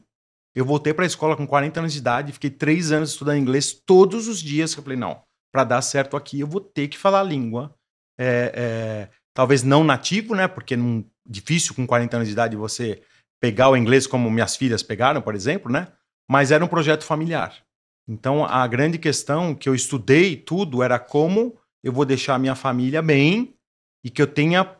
[0.53, 3.71] Eu voltei para a escola com 40 anos de idade, fiquei três anos estudando inglês
[3.71, 4.75] todos os dias.
[4.75, 5.21] Eu falei, não,
[5.53, 7.73] para dar certo aqui eu vou ter que falar a língua.
[8.19, 10.49] É, é, talvez não nativo, né?
[10.49, 10.77] Porque é
[11.25, 13.01] difícil com 40 anos de idade você
[13.39, 15.87] pegar o inglês como minhas filhas pegaram, por exemplo, né?
[16.29, 17.55] Mas era um projeto familiar.
[18.07, 22.55] Então a grande questão que eu estudei tudo era como eu vou deixar a minha
[22.55, 23.55] família bem
[24.03, 24.75] e que eu tenha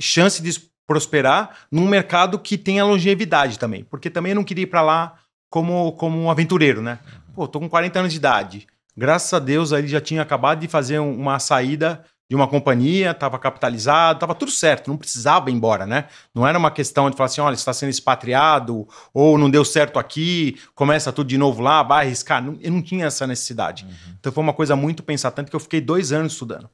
[0.00, 3.84] chance de prosperar num mercado que tenha longevidade também.
[3.84, 5.18] Porque também eu não queria ir para lá
[5.50, 6.98] como, como um aventureiro, né?
[7.34, 8.66] Pô, tô com 40 anos de idade.
[8.96, 13.38] Graças a Deus, ele já tinha acabado de fazer uma saída de uma companhia, estava
[13.38, 16.08] capitalizado, estava tudo certo, não precisava ir embora, né?
[16.34, 19.98] Não era uma questão de falar assim, olha, está sendo expatriado, ou não deu certo
[19.98, 22.44] aqui, começa tudo de novo lá, vai arriscar.
[22.44, 23.84] Não, eu não tinha essa necessidade.
[23.84, 24.14] Uhum.
[24.20, 26.68] Então foi uma coisa muito pensar, tanto que eu fiquei dois anos estudando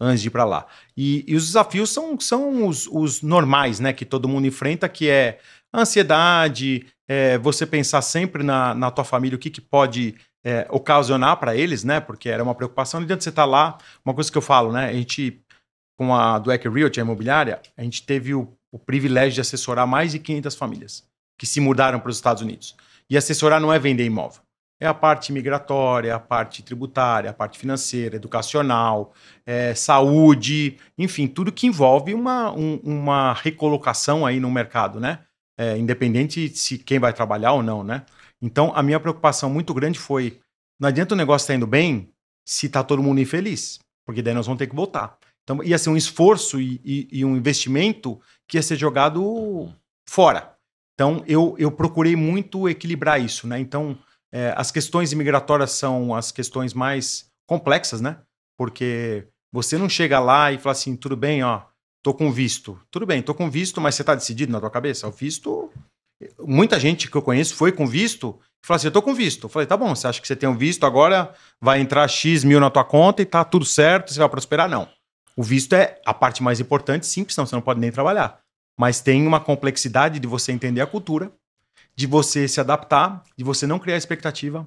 [0.00, 0.66] antes de ir para lá.
[0.96, 3.92] E, e, os desafios são, são os, os, normais, né?
[3.92, 5.38] Que todo mundo enfrenta, que é
[5.72, 11.38] ansiedade, é, você pensar sempre na, na tua família, o que, que pode é, ocasionar
[11.38, 11.98] para eles, né?
[11.98, 13.00] Porque era uma preocupação.
[13.00, 13.78] Não adianta você estar tá lá.
[14.04, 14.88] Uma coisa que eu falo, né?
[14.88, 15.42] A gente,
[15.98, 20.12] com a do Realty, a imobiliária, a gente teve o, o privilégio de assessorar mais
[20.12, 21.04] de 500 famílias
[21.36, 22.76] que se mudaram para os Estados Unidos.
[23.10, 24.40] E assessorar não é vender imóvel.
[24.80, 29.12] É a parte migratória, a parte tributária, a parte financeira, educacional,
[29.44, 35.20] é, saúde, enfim, tudo que envolve uma, um, uma recolocação aí no mercado, né?
[35.58, 38.04] É, independente se quem vai trabalhar ou não, né?
[38.40, 40.40] Então, a minha preocupação muito grande foi:
[40.78, 42.12] não adianta o negócio estar tá indo bem
[42.44, 45.18] se está todo mundo infeliz, porque daí nós vamos ter que voltar.
[45.42, 49.72] Então, ia ser um esforço e, e, e um investimento que ia ser jogado
[50.08, 50.56] fora.
[50.94, 53.58] Então, eu, eu procurei muito equilibrar isso, né?
[53.60, 53.98] Então,
[54.32, 58.18] é, as questões imigratórias são as questões mais complexas, né?
[58.56, 61.62] Porque você não chega lá e fala assim, tudo bem, ó,
[62.02, 62.80] tô com visto.
[62.90, 65.06] Tudo bem, tô com visto, mas você tá decidido na tua cabeça?
[65.06, 65.70] O visto
[66.40, 69.44] Muita gente que eu conheço foi com visto e falou assim: eu tô com visto.
[69.44, 72.44] Eu falei, tá bom, você acha que você tem um visto agora, vai entrar X
[72.44, 74.68] mil na tua conta e tá tudo certo, você vai prosperar?
[74.68, 74.88] Não.
[75.36, 78.40] O visto é a parte mais importante, sim, senão você não pode nem trabalhar.
[78.78, 81.30] Mas tem uma complexidade de você entender a cultura,
[81.94, 84.66] de você se adaptar, de você não criar expectativa.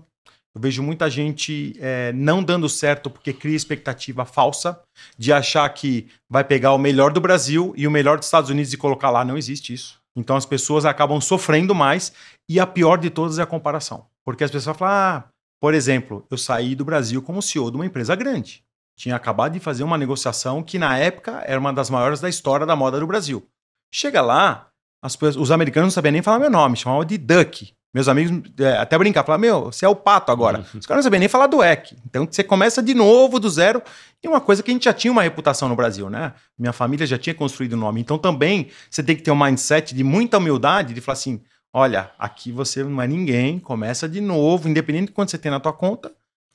[0.54, 4.80] Eu vejo muita gente é, não dando certo porque cria expectativa falsa
[5.18, 8.74] de achar que vai pegar o melhor do Brasil e o melhor dos Estados Unidos
[8.74, 9.24] e colocar lá.
[9.24, 9.99] Não existe isso.
[10.16, 12.14] Então as pessoas acabam sofrendo mais
[12.50, 14.08] e a pior de todas é a comparação.
[14.26, 15.30] Porque as pessoas falam, ah,
[15.62, 18.64] por exemplo, eu saí do Brasil como CEO de uma empresa grande.
[18.98, 22.66] Tinha acabado de fazer uma negociação que na época era uma das maiores da história
[22.66, 23.48] da moda do Brasil.
[23.94, 24.70] Chega lá,
[25.02, 27.74] pessoas, os americanos não sabiam nem falar meu nome, chamavam de Duck.
[27.94, 30.60] Meus amigos é, até brincar, falavam, meu, você é o pato agora.
[30.60, 30.80] Uhum.
[30.80, 31.96] Os caras não sabiam nem falar do EC.
[32.06, 33.82] Então você começa de novo, do zero.
[34.24, 36.34] E uma coisa que a gente já tinha uma reputação no Brasil, né?
[36.58, 38.00] Minha família já tinha construído o nome.
[38.00, 41.42] Então também você tem que ter um mindset de muita humildade, de falar assim:
[41.74, 45.60] olha, aqui você não é ninguém, começa de novo, independente de quanto você tem na
[45.60, 46.12] tua conta,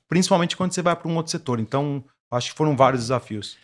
[0.08, 1.58] principalmente quando você vai para um outro setor.
[1.58, 3.56] Então, acho que foram vários desafios.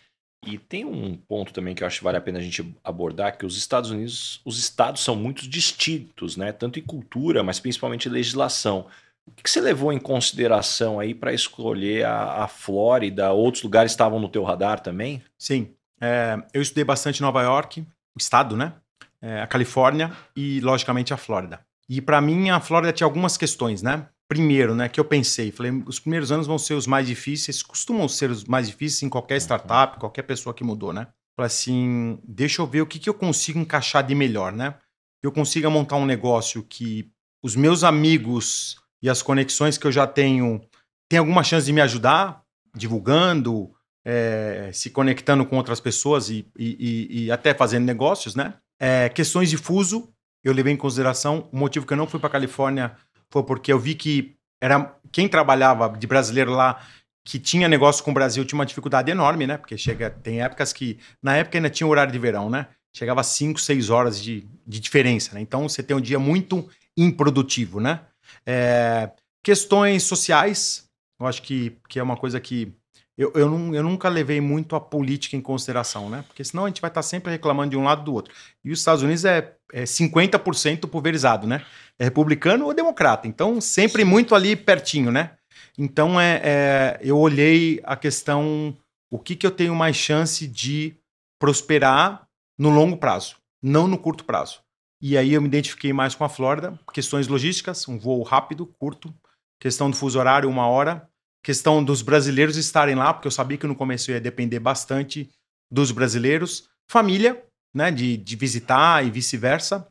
[0.45, 3.37] E tem um ponto também que eu acho que vale a pena a gente abordar,
[3.37, 6.51] que os Estados Unidos, os estados são muito distintos, né?
[6.51, 8.87] Tanto em cultura, mas principalmente em legislação.
[9.25, 13.31] O que, você levou em consideração aí para escolher a, a, Flórida?
[13.31, 15.21] Outros lugares estavam no teu radar também?
[15.37, 15.69] Sim.
[16.01, 17.81] É, eu estudei bastante Nova York,
[18.15, 18.73] o estado, né?
[19.21, 21.63] É, a Califórnia e, logicamente, a Flórida.
[21.87, 24.07] E para mim, a Flórida tinha algumas questões, né?
[24.31, 28.07] Primeiro, né, que eu pensei, falei, os primeiros anos vão ser os mais difíceis, costumam
[28.07, 29.41] ser os mais difíceis em qualquer uhum.
[29.41, 31.07] startup, qualquer pessoa que mudou, né?
[31.35, 34.75] Falei assim, deixa eu ver o que, que eu consigo encaixar de melhor, né?
[35.21, 37.11] Eu consiga montar um negócio que
[37.43, 40.61] os meus amigos e as conexões que eu já tenho
[41.09, 42.41] têm alguma chance de me ajudar,
[42.73, 43.69] divulgando,
[44.05, 48.53] é, se conectando com outras pessoas e, e, e até fazendo negócios, né?
[48.79, 50.07] É, questões de fuso,
[50.41, 51.49] eu levei em consideração.
[51.51, 52.95] O motivo que eu não fui para Califórnia
[53.31, 56.85] foi porque eu vi que era quem trabalhava de brasileiro lá
[57.25, 59.57] que tinha negócio com o Brasil tinha uma dificuldade enorme, né?
[59.57, 62.67] Porque chega, tem épocas que na época ainda tinha horário de verão, né?
[62.93, 65.41] Chegava a 5, 6 horas de, de diferença, né?
[65.41, 66.67] Então você tem um dia muito
[66.97, 68.01] improdutivo, né?
[68.45, 69.11] É,
[69.43, 70.89] questões sociais,
[71.19, 72.73] eu acho que, que é uma coisa que
[73.21, 76.23] eu, eu, eu, nunca levei muito a política em consideração, né?
[76.27, 78.33] Porque senão a gente vai estar sempre reclamando de um lado do outro.
[78.65, 81.63] E os Estados Unidos é, é 50% pulverizado, né?
[81.99, 83.27] É republicano ou democrata.
[83.27, 85.33] Então, sempre muito ali pertinho, né?
[85.77, 88.75] Então, é, é, eu olhei a questão:
[89.11, 90.95] o que, que eu tenho mais chance de
[91.39, 94.61] prosperar no longo prazo, não no curto prazo.
[94.99, 99.13] E aí eu me identifiquei mais com a Flórida, questões logísticas, um voo rápido, curto,
[99.59, 101.07] questão do fuso horário, uma hora,
[101.43, 105.29] questão dos brasileiros estarem lá, porque eu sabia que no começo ia depender bastante
[105.69, 109.87] dos brasileiros, família, né, de, de visitar e vice-versa,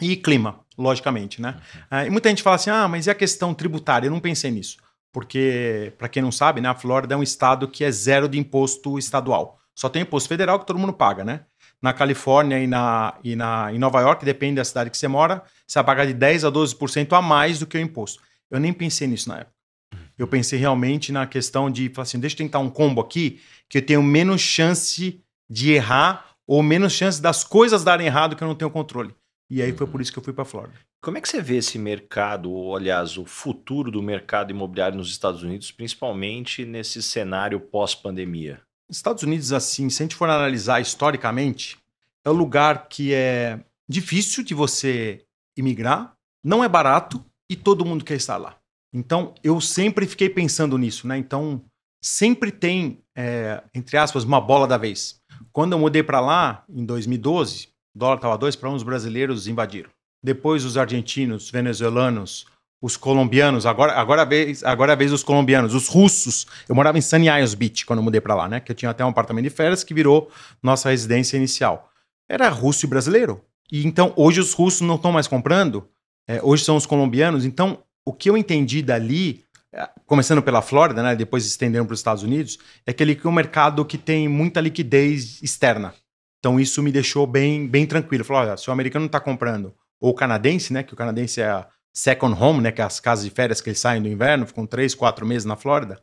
[0.00, 1.60] e clima, logicamente, né?
[1.90, 2.06] Uhum.
[2.06, 4.06] e muita gente fala assim, ah, mas e a questão tributária?
[4.06, 4.78] Eu não pensei nisso,
[5.12, 8.38] porque, para quem não sabe, né, a Flórida é um estado que é zero de
[8.38, 9.58] imposto estadual.
[9.74, 11.44] Só tem imposto federal que todo mundo paga, né?
[11.80, 15.42] Na Califórnia e, na, e na, em Nova York, depende da cidade que você mora,
[15.64, 18.20] você vai pagar de 10 a 12% a mais do que o imposto.
[18.50, 19.57] Eu nem pensei nisso na época.
[20.18, 23.78] Eu pensei realmente na questão de falar assim, deixa eu tentar um combo aqui que
[23.78, 28.48] eu tenho menos chance de errar ou menos chance das coisas darem errado que eu
[28.48, 29.14] não tenho controle.
[29.50, 30.74] E aí foi por isso que eu fui para a Flórida.
[31.00, 35.10] Como é que você vê esse mercado, ou aliás, o futuro do mercado imobiliário nos
[35.10, 38.60] Estados Unidos, principalmente nesse cenário pós-pandemia?
[38.90, 41.78] Estados Unidos, assim, se a gente for analisar historicamente,
[42.24, 45.24] é o lugar que é difícil de você
[45.56, 48.57] imigrar, não é barato e todo mundo quer estar lá.
[48.92, 51.18] Então, eu sempre fiquei pensando nisso, né?
[51.18, 51.62] Então,
[52.02, 55.20] sempre tem, é, entre aspas, uma bola da vez.
[55.52, 59.46] Quando eu mudei para lá, em 2012, o dólar estava 2 para 1, os brasileiros
[59.46, 59.90] invadiram.
[60.22, 62.46] Depois, os argentinos, venezuelanos,
[62.80, 66.46] os colombianos, agora, agora, a vez, agora é a vez dos colombianos, os russos.
[66.68, 68.60] Eu morava em Sunny Isles Beach quando eu mudei para lá, né?
[68.60, 70.30] Que eu tinha até um apartamento de férias que virou
[70.62, 71.90] nossa residência inicial.
[72.28, 73.42] Era russo e brasileiro.
[73.70, 75.88] E então, hoje os russos não estão mais comprando,
[76.26, 77.44] é, hoje são os colombianos.
[77.44, 82.00] Então, o que eu entendi dali, é, começando pela Flórida, né, depois estendendo para os
[82.00, 85.92] Estados Unidos, é que ele é um mercado que tem muita liquidez externa.
[86.38, 88.24] Então isso me deixou bem, bem tranquilo.
[88.24, 91.48] Falou, olha, se o americano está comprando, ou o canadense, né, que o canadense é
[91.48, 94.46] a second home, né, que é as casas de férias que eles saem do inverno,
[94.46, 96.00] ficam três, quatro meses na Flórida.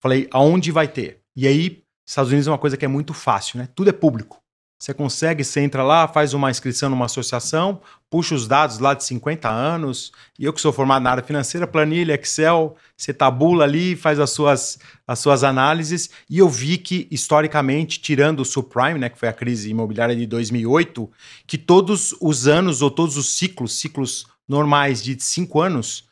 [0.00, 1.20] Falei, aonde vai ter?
[1.36, 3.68] E aí, Estados Unidos é uma coisa que é muito fácil, né?
[3.76, 4.42] Tudo é público.
[4.84, 9.02] Você consegue, você entra lá, faz uma inscrição numa associação, puxa os dados lá de
[9.02, 13.96] 50 anos, e eu que sou formado na área financeira, planilha, Excel, você tabula ali,
[13.96, 19.08] faz as suas, as suas análises, e eu vi que, historicamente, tirando o subprime, né,
[19.08, 21.10] que foi a crise imobiliária de 2008,
[21.46, 26.04] que todos os anos, ou todos os ciclos, ciclos normais de cinco anos,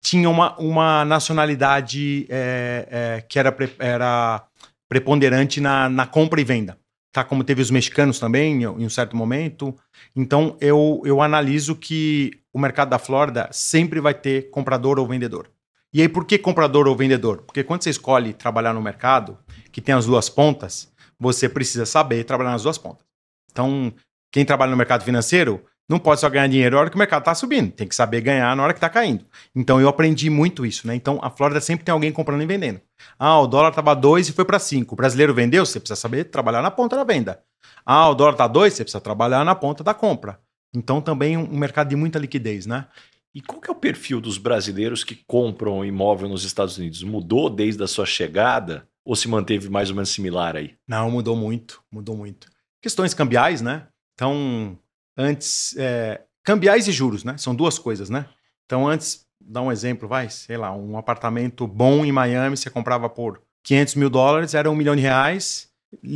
[0.00, 4.46] tinha uma, uma nacionalidade é, é, que era, pre, era
[4.88, 6.78] preponderante na, na compra e venda
[7.14, 7.22] tá?
[7.22, 9.72] Como teve os mexicanos também em um certo momento.
[10.16, 15.48] Então eu, eu analiso que o mercado da Flórida sempre vai ter comprador ou vendedor.
[15.92, 17.42] E aí por que comprador ou vendedor?
[17.42, 19.38] Porque quando você escolhe trabalhar no mercado
[19.70, 23.06] que tem as duas pontas, você precisa saber trabalhar nas duas pontas.
[23.52, 23.94] Então,
[24.32, 27.22] quem trabalha no mercado financeiro não pode só ganhar dinheiro na hora que o mercado
[27.22, 29.24] está subindo, tem que saber ganhar na hora que está caindo.
[29.54, 30.94] Então eu aprendi muito isso, né?
[30.94, 32.80] Então a Flórida sempre tem alguém comprando e vendendo.
[33.18, 34.94] Ah, o dólar estava 2 e foi para 5.
[34.94, 37.42] O brasileiro vendeu, você precisa saber trabalhar na ponta da venda.
[37.84, 40.40] Ah, o dólar está 2, você precisa trabalhar na ponta da compra.
[40.74, 42.86] Então também um mercado de muita liquidez, né?
[43.34, 47.02] E qual que é o perfil dos brasileiros que compram imóvel nos Estados Unidos?
[47.02, 50.76] Mudou desde a sua chegada ou se manteve mais ou menos similar aí?
[50.86, 52.48] Não, mudou muito, mudou muito.
[52.80, 53.88] Questões cambiais, né?
[54.14, 54.78] Então,
[55.16, 55.74] antes.
[55.76, 57.36] É, cambiais e juros, né?
[57.38, 58.26] São duas coisas, né?
[58.66, 63.08] Então, antes, dá um exemplo, vai, sei lá, um apartamento bom em Miami, você comprava
[63.08, 65.68] por 500 mil dólares, era um milhão de reais,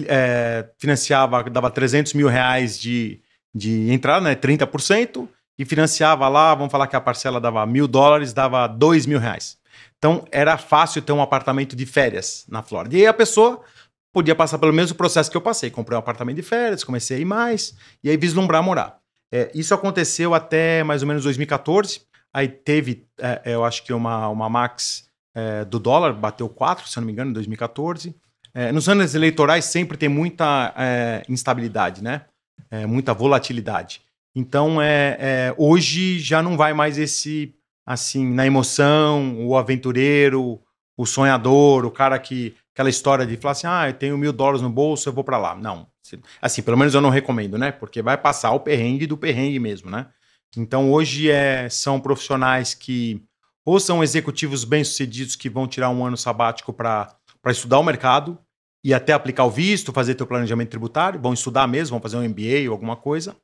[0.07, 3.21] é, financiava, dava 300 mil reais de,
[3.55, 4.35] de entrada, né?
[4.35, 5.27] 30%,
[5.59, 9.59] e financiava lá, vamos falar que a parcela dava mil dólares, dava dois mil reais.
[9.99, 12.97] Então, era fácil ter um apartamento de férias na Flórida.
[12.97, 13.61] E aí a pessoa
[14.13, 15.71] podia passar pelo mesmo processo que eu passei.
[15.71, 18.99] Comprei um apartamento de férias, comecei a ir mais, e aí vislumbrar morar.
[19.33, 22.03] É, isso aconteceu até mais ou menos 2014.
[22.33, 26.99] Aí teve, é, eu acho que uma, uma max é, do dólar, bateu 4, se
[26.99, 28.15] eu não me engano, em 2014.
[28.55, 32.23] É, nos anos eleitorais sempre tem muita é, instabilidade, né?
[32.71, 34.03] É, muita volatilidade.
[34.35, 37.55] Então, é, hoje já não vai mais esse,
[37.87, 40.61] assim, na emoção, o aventureiro,
[40.99, 44.61] o sonhador, o cara que aquela história de falar assim, ah, eu tenho mil dólares
[44.61, 45.55] no bolso, eu vou para lá.
[45.55, 45.87] Não.
[46.43, 47.71] Assim, pelo menos eu não recomendo, né?
[47.71, 50.09] Porque vai passar o perrengue do perrengue mesmo, né?
[50.57, 53.23] Então hoje é, são profissionais que
[53.65, 57.15] ou são executivos bem-sucedidos que vão tirar um ano sabático para
[57.49, 58.39] estudar o mercado
[58.83, 62.29] e até aplicar o visto, fazer teu planejamento tributário, vão estudar mesmo, vão fazer um
[62.29, 63.37] MBA ou alguma coisa.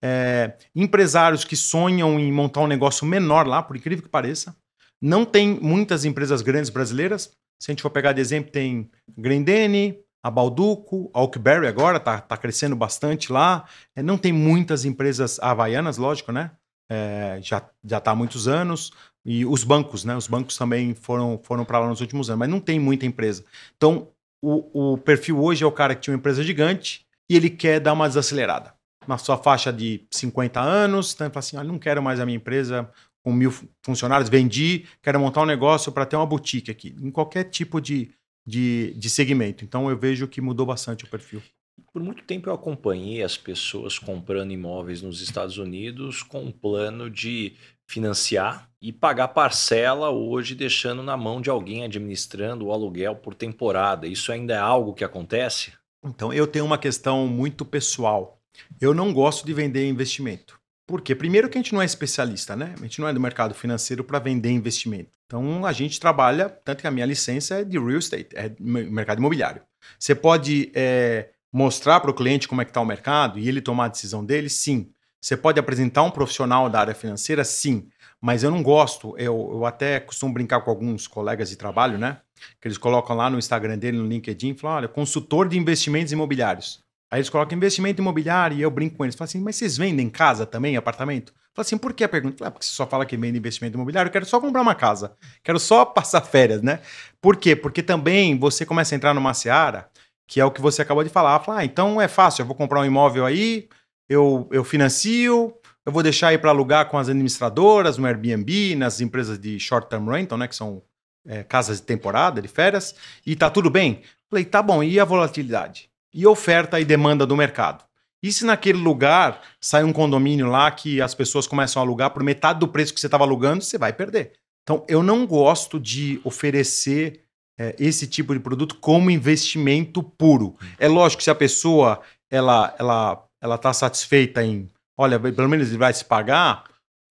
[0.00, 4.56] É, empresários que sonham em montar um negócio menor lá, por incrível que pareça.
[5.04, 9.98] Não tem muitas empresas grandes brasileiras, se a gente for pegar de exemplo, tem Grendene,
[10.22, 13.66] a Balduco, a Oakberry agora está tá crescendo bastante lá.
[13.94, 16.52] É, não tem muitas empresas havaianas, lógico, né?
[16.90, 18.92] É, já já está há muitos anos.
[19.26, 20.16] E os bancos, né?
[20.16, 23.44] Os bancos também foram, foram para lá nos últimos anos, mas não tem muita empresa.
[23.76, 24.08] Então,
[24.42, 27.78] o, o perfil hoje é o cara que tinha uma empresa gigante e ele quer
[27.78, 28.72] dar uma desacelerada.
[29.06, 32.24] Na sua faixa de 50 anos, então ele fala assim: ah, não quero mais a
[32.24, 32.90] minha empresa
[33.24, 33.50] com mil
[33.82, 38.10] funcionários, vendi, quero montar um negócio para ter uma boutique aqui, em qualquer tipo de,
[38.46, 39.64] de, de segmento.
[39.64, 41.42] Então eu vejo que mudou bastante o perfil.
[41.90, 47.08] Por muito tempo eu acompanhei as pessoas comprando imóveis nos Estados Unidos com um plano
[47.08, 47.54] de
[47.88, 54.06] financiar e pagar parcela hoje deixando na mão de alguém administrando o aluguel por temporada.
[54.06, 55.72] Isso ainda é algo que acontece?
[56.04, 58.38] Então eu tenho uma questão muito pessoal.
[58.80, 60.60] Eu não gosto de vender investimento.
[60.86, 61.14] Por quê?
[61.14, 62.74] Primeiro que a gente não é especialista, né?
[62.78, 65.10] A gente não é do mercado financeiro para vender investimento.
[65.26, 69.18] Então a gente trabalha, tanto que a minha licença é de real estate, é mercado
[69.18, 69.62] imobiliário.
[69.98, 73.62] Você pode é, mostrar para o cliente como é que está o mercado e ele
[73.62, 74.50] tomar a decisão dele?
[74.50, 74.90] Sim.
[75.20, 77.44] Você pode apresentar um profissional da área financeira?
[77.44, 77.88] Sim.
[78.20, 82.18] Mas eu não gosto, eu, eu até costumo brincar com alguns colegas de trabalho, né?
[82.60, 86.83] Que eles colocam lá no Instagram dele, no LinkedIn, falam, olha, consultor de investimentos imobiliários.
[87.10, 89.14] Aí eles colocam investimento imobiliário e eu brinco com eles.
[89.14, 91.32] Falo assim, mas vocês vendem casa também, apartamento?
[91.54, 92.46] Falo assim, por que a pergunta?
[92.46, 95.16] Ah, porque você só fala que vende investimento imobiliário, eu quero só comprar uma casa.
[95.42, 96.80] Quero só passar férias, né?
[97.20, 97.54] Por quê?
[97.54, 99.88] Porque também você começa a entrar numa seara,
[100.26, 101.38] que é o que você acabou de falar.
[101.40, 103.68] Fala, ah, então é fácil, eu vou comprar um imóvel aí,
[104.08, 105.54] eu, eu financio,
[105.86, 110.08] eu vou deixar aí para alugar com as administradoras, no Airbnb, nas empresas de short-term
[110.08, 110.48] rental, né?
[110.48, 110.82] Que são
[111.26, 114.02] é, casas de temporada, de férias, e tá tudo bem?
[114.28, 115.88] Falei, tá bom, e a volatilidade?
[116.14, 117.84] E oferta e demanda do mercado.
[118.22, 122.22] E se naquele lugar sai um condomínio lá que as pessoas começam a alugar por
[122.22, 124.32] metade do preço que você estava alugando, você vai perder.
[124.62, 127.24] Então, eu não gosto de oferecer
[127.58, 130.56] é, esse tipo de produto como investimento puro.
[130.78, 132.00] É lógico que se a pessoa
[132.30, 136.64] ela ela ela está satisfeita em, olha, pelo menos ele vai se pagar,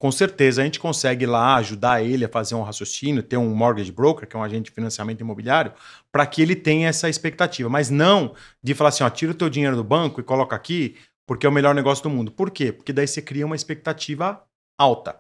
[0.04, 3.90] com certeza a gente consegue lá ajudar ele a fazer um raciocínio, ter um mortgage
[3.90, 5.72] broker, que é um agente de financiamento imobiliário,
[6.12, 7.70] para que ele tenha essa expectativa.
[7.70, 10.98] Mas não de falar assim, ó, tira o teu dinheiro do banco e coloca aqui,
[11.26, 12.34] porque é o melhor negócio do mundo.
[12.34, 12.70] Por quê?
[12.74, 14.44] Porque daí você cria uma expectativa
[14.78, 15.16] alta.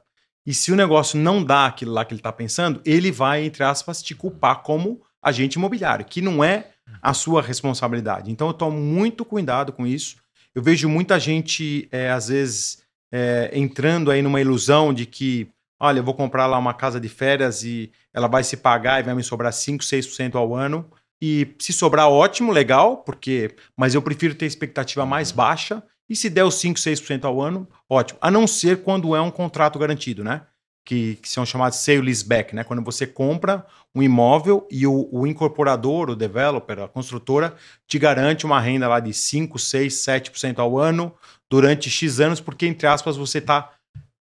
[0.45, 3.63] E se o negócio não dá aquilo lá que ele está pensando, ele vai, entre
[3.63, 8.29] aspas, te culpar como agente imobiliário, que não é a sua responsabilidade.
[8.29, 10.17] Então eu tomo muito cuidado com isso.
[10.53, 12.82] Eu vejo muita gente, é, às vezes,
[13.15, 15.47] é, entrando aí numa ilusão de que,
[15.79, 19.03] olha, eu vou comprar lá uma casa de férias e ela vai se pagar e
[19.03, 20.89] vai me sobrar 5, 6% ao ano.
[21.21, 23.55] E se sobrar, ótimo, legal, porque.
[23.77, 25.37] Mas eu prefiro ter expectativa mais uhum.
[25.37, 25.83] baixa.
[26.09, 28.17] E se der os 5, 6% ao ano, ótimo.
[28.19, 30.41] A não ser quando é um contrato garantido, né?
[30.83, 32.63] Que, que são chamados sale leaseback, né?
[32.63, 37.55] Quando você compra um imóvel e o, o, incorporador, o developer, a construtora,
[37.87, 41.13] te garante uma renda lá de 5, 6, 7% ao ano
[41.53, 43.69] durante X anos, porque, entre aspas, você está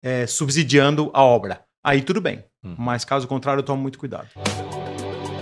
[0.03, 1.61] é, subsidiando a obra.
[1.81, 2.43] Aí tudo bem.
[2.61, 2.75] Hum.
[2.77, 4.27] Mas caso contrário, eu tomo muito cuidado.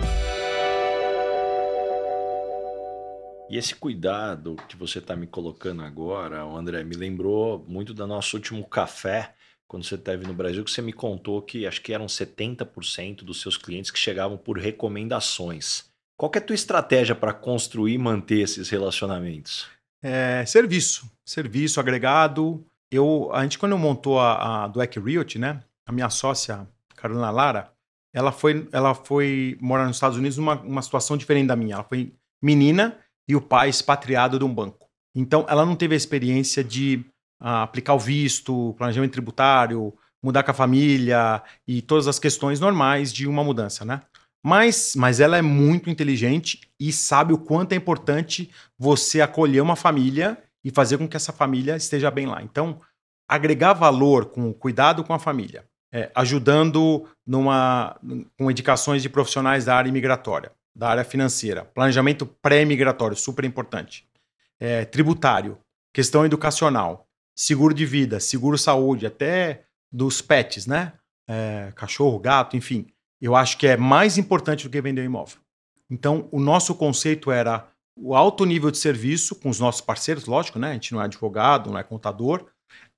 [3.50, 8.38] E esse cuidado que você está me colocando agora, André, me lembrou muito do nosso
[8.38, 9.36] último café,
[9.68, 13.42] quando você esteve no Brasil, que você me contou que acho que eram 70% dos
[13.42, 15.86] seus clientes que chegavam por recomendações.
[16.18, 19.68] Qual é a tua estratégia para construir e manter esses relacionamentos?
[20.02, 21.10] É, serviço.
[21.26, 22.66] Serviço agregado.
[22.92, 25.62] Eu, a gente, quando montou a, a Dweck Realty, né?
[25.88, 27.72] A minha sócia, Carolina Lara,
[28.14, 31.76] ela foi, ela foi morar nos Estados Unidos numa uma situação diferente da minha.
[31.76, 32.98] Ela foi menina
[33.28, 34.88] e o pai expatriado de um banco.
[35.16, 37.06] Então, ela não teve a experiência de
[37.42, 43.14] uh, aplicar o visto, planejamento tributário, mudar com a família e todas as questões normais
[43.14, 44.02] de uma mudança, né?
[44.44, 49.76] Mas, mas ela é muito inteligente e sabe o quanto é importante você acolher uma
[49.76, 52.44] família e fazer com que essa família esteja bem lá.
[52.44, 52.80] Então,
[53.28, 58.00] agregar valor com cuidado com a família, é, ajudando numa,
[58.38, 64.08] com indicações de profissionais da área imigratória, da área financeira, planejamento pré-migratório, super importante,
[64.60, 65.58] é, tributário,
[65.94, 70.94] questão educacional, seguro de vida, seguro saúde, até dos pets, né?
[71.28, 72.88] É, cachorro, gato, enfim
[73.22, 75.38] eu acho que é mais importante do que vender um imóvel.
[75.90, 77.68] Então, o nosso conceito era
[77.98, 80.72] o alto nível de serviço com os nossos parceiros, lógico, né?
[80.72, 82.46] A gente não é advogado, não é contador.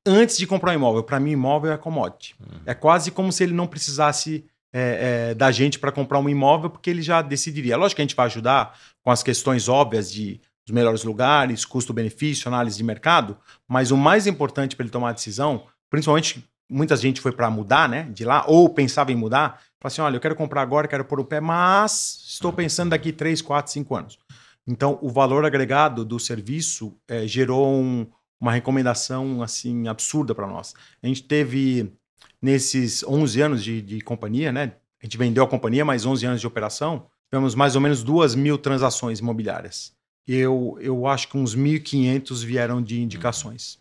[0.06, 2.36] Antes de comprar um imóvel, para mim, imóvel é commodity.
[2.40, 2.62] Uhum.
[2.66, 6.70] É quase como se ele não precisasse é, é, da gente para comprar um imóvel,
[6.70, 7.78] porque ele já decidiria.
[7.78, 12.50] Lógico que a gente vai ajudar com as questões óbvias de os melhores lugares, custo-benefício,
[12.50, 17.22] análise de mercado, mas o mais importante para ele tomar a decisão, principalmente muita gente
[17.22, 20.36] foi para mudar, né, de lá, ou pensava em mudar, Fala assim: olha, eu quero
[20.36, 24.20] comprar agora, quero pôr o pé, mas estou pensando daqui 3, 4, 5 anos.
[24.66, 28.08] Então, o valor agregado do serviço é, gerou um,
[28.40, 30.74] uma recomendação assim absurda para nós.
[31.02, 31.94] A gente teve,
[32.42, 34.74] nesses 11 anos de, de, companhia, né?
[35.02, 38.36] A gente vendeu a companhia, mais 11 anos de operação, tivemos mais ou menos 2
[38.36, 39.94] mil transações imobiliárias.
[40.28, 43.80] Eu, eu acho que uns 1.500 vieram de indicações.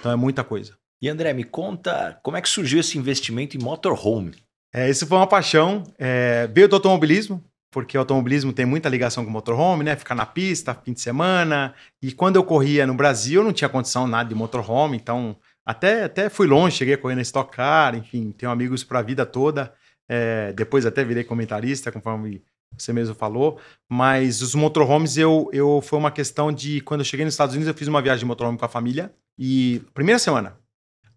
[0.00, 0.76] Então, é muita coisa.
[1.00, 4.32] E André, me conta como é que surgiu esse investimento em motorhome?
[4.72, 5.82] É, isso foi uma paixão.
[5.98, 9.96] É, veio do automobilismo, porque o automobilismo tem muita ligação com o motorhome, né?
[9.96, 11.74] Ficar na pista, fim de semana.
[12.00, 16.04] E quando eu corria no Brasil, eu não tinha condição nada de motorhome, então até,
[16.04, 19.24] até fui longe, cheguei a correr na Stock Car, enfim, tenho amigos para a vida
[19.24, 19.72] toda.
[20.08, 22.42] É, depois até virei comentarista, conforme
[22.76, 23.60] você mesmo falou.
[23.88, 27.68] Mas os motorhomes, eu, eu foi uma questão de quando eu cheguei nos Estados Unidos,
[27.68, 29.12] eu fiz uma viagem de motorhome com a família.
[29.38, 30.56] E primeira semana,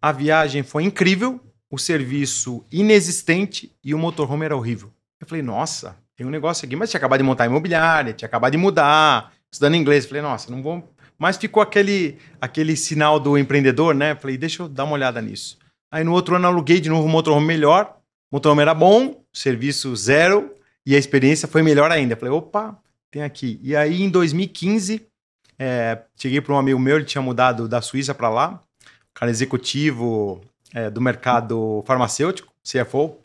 [0.01, 1.39] a viagem foi incrível,
[1.69, 4.91] o serviço inexistente e o motorhome era horrível.
[5.19, 8.27] Eu falei, nossa, tem um negócio aqui, mas tinha acabado de montar a imobiliária, tinha
[8.27, 10.03] acabado de mudar, estudando inglês.
[10.03, 10.94] Eu falei, nossa, não vou.
[11.17, 14.15] Mas ficou aquele, aquele sinal do empreendedor, né?
[14.15, 15.57] Falei, deixa eu dar uma olhada nisso.
[15.91, 17.97] Aí no outro ano aluguei de novo um motorhome melhor,
[18.31, 20.53] o motorhome era bom, serviço zero,
[20.85, 22.15] e a experiência foi melhor ainda.
[22.15, 22.77] Falei, opa,
[23.09, 23.59] tem aqui.
[23.63, 25.07] E aí em 2015,
[25.57, 28.61] é, cheguei para um amigo meu, ele tinha mudado da Suíça para lá,
[29.13, 30.41] cara executivo,
[30.73, 33.17] é, do mercado farmacêutico, CFO,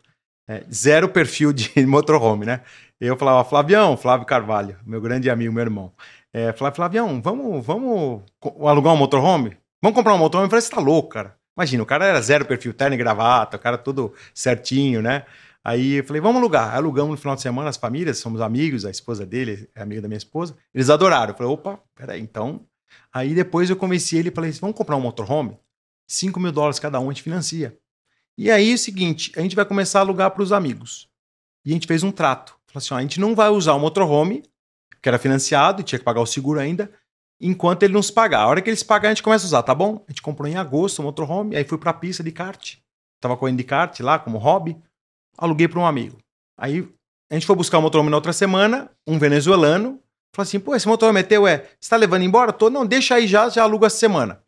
[0.49, 2.61] é, zero perfil de motorhome, né?
[3.01, 5.93] Eu falava, Flavião, Flávio Carvalho, meu grande amigo, meu irmão.
[6.33, 8.23] É, falava, Flavião, vamos, vamos
[8.67, 9.57] alugar um motorhome?
[9.83, 10.47] Vamos comprar um motorhome?
[10.47, 11.37] Eu falei, você tá louco, cara.
[11.57, 15.25] Imagina, o cara era zero perfil, terno e gravata, o cara tudo certinho, né?
[15.63, 16.75] Aí eu falei, vamos alugar.
[16.75, 20.09] Alugamos no final de semana, as famílias, somos amigos, a esposa dele é amiga da
[20.09, 20.57] minha esposa.
[20.73, 21.33] Eles adoraram.
[21.33, 22.65] Eu falei, opa, peraí, então.
[23.13, 25.59] Aí depois eu convenci ele e falei, vamos comprar um motorhome?
[26.09, 27.77] 5 mil dólares cada um a gente financia.
[28.39, 31.09] E aí é o seguinte, a gente vai começar a alugar para os amigos.
[31.65, 32.57] E a gente fez um trato.
[32.67, 34.43] Falou assim, ó, a gente não vai usar o motorhome,
[35.03, 36.91] que era financiado e tinha que pagar o seguro ainda,
[37.41, 38.41] enquanto ele nos pagar.
[38.41, 40.05] A hora que eles pagarem, a gente começa a usar, tá bom?
[40.07, 42.77] A gente comprou em agosto o motorhome, aí fui para a pista de kart.
[43.21, 44.77] Tava correndo de kart lá como hobby.
[45.39, 46.19] Aluguei para um amigo.
[46.59, 46.89] Aí
[47.31, 50.01] a gente foi buscar o motorhome na outra semana, um venezuelano,
[50.35, 51.69] falou assim, pô, esse motorhome é teu, é?
[51.81, 52.53] Você tá levando embora?
[52.53, 54.43] Tô, não, deixa aí já, já aluga essa semana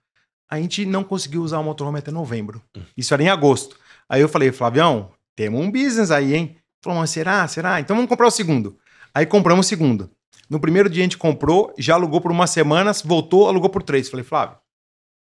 [0.53, 2.63] a gente não conseguiu usar o motorhome até novembro.
[2.95, 3.75] Isso era em agosto.
[4.07, 6.59] Aí eu falei, Flavião, temos um business aí, hein?
[6.85, 7.49] Falou, mas será?
[7.49, 7.81] Será?
[7.81, 8.79] Então vamos comprar o segundo.
[9.15, 10.11] Aí compramos o segundo.
[10.53, 14.11] No primeiro dia a gente comprou, já alugou por umas semanas, voltou, alugou por três.
[14.11, 14.59] Falei, Flávio,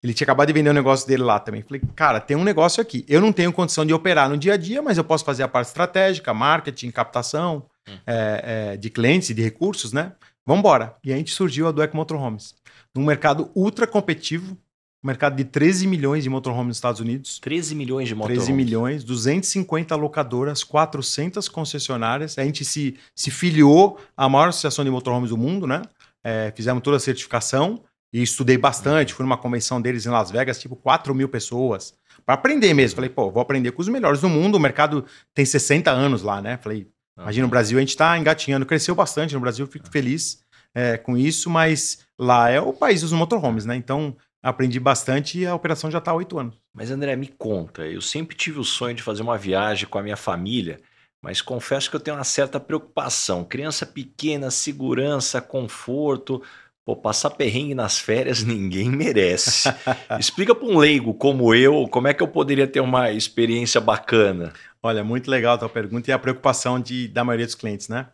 [0.03, 1.63] ele tinha acabado de vender o um negócio dele lá também.
[1.63, 3.05] Falei, cara, tem um negócio aqui.
[3.09, 5.49] Eu não tenho condição de operar no dia a dia, mas eu posso fazer a
[5.49, 7.65] parte estratégica, marketing, captação
[8.05, 10.15] é, é, de clientes e de recursos, né?
[10.45, 10.97] Vamos embora.
[11.05, 12.57] E a gente surgiu a Dueck Motorhomes.
[12.93, 14.59] Num mercado ultra competitivo,
[15.07, 17.39] mercado de 13 milhões de motorhomes nos Estados Unidos.
[17.39, 18.45] 13 milhões de motorhomes.
[18.45, 22.39] 13 milhões, 250 locadoras, 400 concessionárias.
[22.39, 25.83] A gente se, se filiou à maior associação de motorhomes do mundo, né?
[26.23, 27.83] É, fizemos toda a certificação
[28.13, 29.13] e estudei bastante.
[29.13, 31.95] Fui numa convenção deles em Las Vegas, tipo 4 mil pessoas.
[32.25, 32.97] Para aprender mesmo.
[32.97, 34.55] Falei, pô, vou aprender com os melhores do mundo.
[34.55, 36.57] O mercado tem 60 anos lá, né?
[36.57, 36.87] Falei,
[37.19, 38.65] imagina, no Brasil a gente está engatinhando.
[38.65, 40.43] Cresceu bastante no Brasil, fico feliz
[40.75, 43.77] é, com isso, mas lá é o país dos motorhomes, né?
[43.77, 46.55] Então, aprendi bastante e a operação já está há oito anos.
[46.75, 50.03] Mas André, me conta, eu sempre tive o sonho de fazer uma viagem com a
[50.03, 50.79] minha família,
[51.23, 53.43] mas confesso que eu tenho uma certa preocupação.
[53.43, 56.43] Criança pequena, segurança, conforto.
[56.85, 59.73] Pô, passar perrengue nas férias ninguém merece.
[60.21, 64.53] Explica para um leigo como eu, como é que eu poderia ter uma experiência bacana?
[64.83, 68.09] Olha, muito legal a tua pergunta e a preocupação de, da maioria dos clientes, né?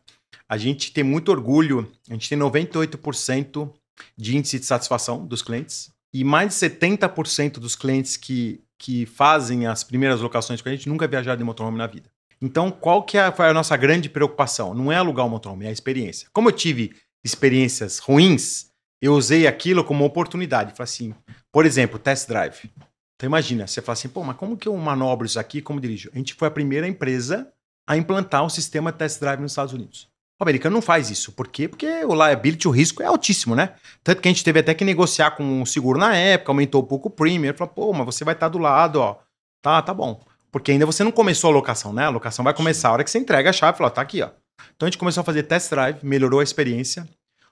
[0.49, 3.73] A gente tem muito orgulho, a gente tem 98%
[4.17, 9.67] de índice de satisfação dos clientes e mais de 70% dos clientes que, que fazem
[9.67, 12.11] as primeiras locações com a gente nunca viajaram de motorhome na vida.
[12.43, 14.75] Então, qual que é a, a nossa grande preocupação?
[14.75, 16.29] Não é alugar um motorhome, é a experiência.
[16.33, 20.73] Como eu tive experiências ruins, eu usei aquilo como oportunidade.
[20.73, 21.15] Falei assim,
[21.53, 22.71] por exemplo, test drive.
[23.17, 26.11] Então imagina, você fala assim, pô, mas como que eu manobro isso aqui, como dirijo?
[26.15, 27.53] A gente foi a primeira empresa
[27.87, 30.09] a implantar um sistema test drive nos Estados Unidos.
[30.41, 31.33] O americano não faz isso.
[31.33, 31.69] Por quê?
[31.69, 33.75] Porque o liability, o risco é altíssimo, né?
[34.03, 36.87] Tanto que a gente teve até que negociar com o seguro na época, aumentou um
[36.87, 37.53] pouco o premium.
[37.53, 39.19] Falou, pô, mas você vai estar do lado, ó.
[39.61, 40.25] Tá, tá bom.
[40.51, 42.07] Porque ainda você não começou a locação, né?
[42.07, 43.77] A locação vai começar a hora que você entrega a chave.
[43.77, 44.31] Falou, tá aqui, ó.
[44.75, 47.07] Então a gente começou a fazer test drive, melhorou a experiência.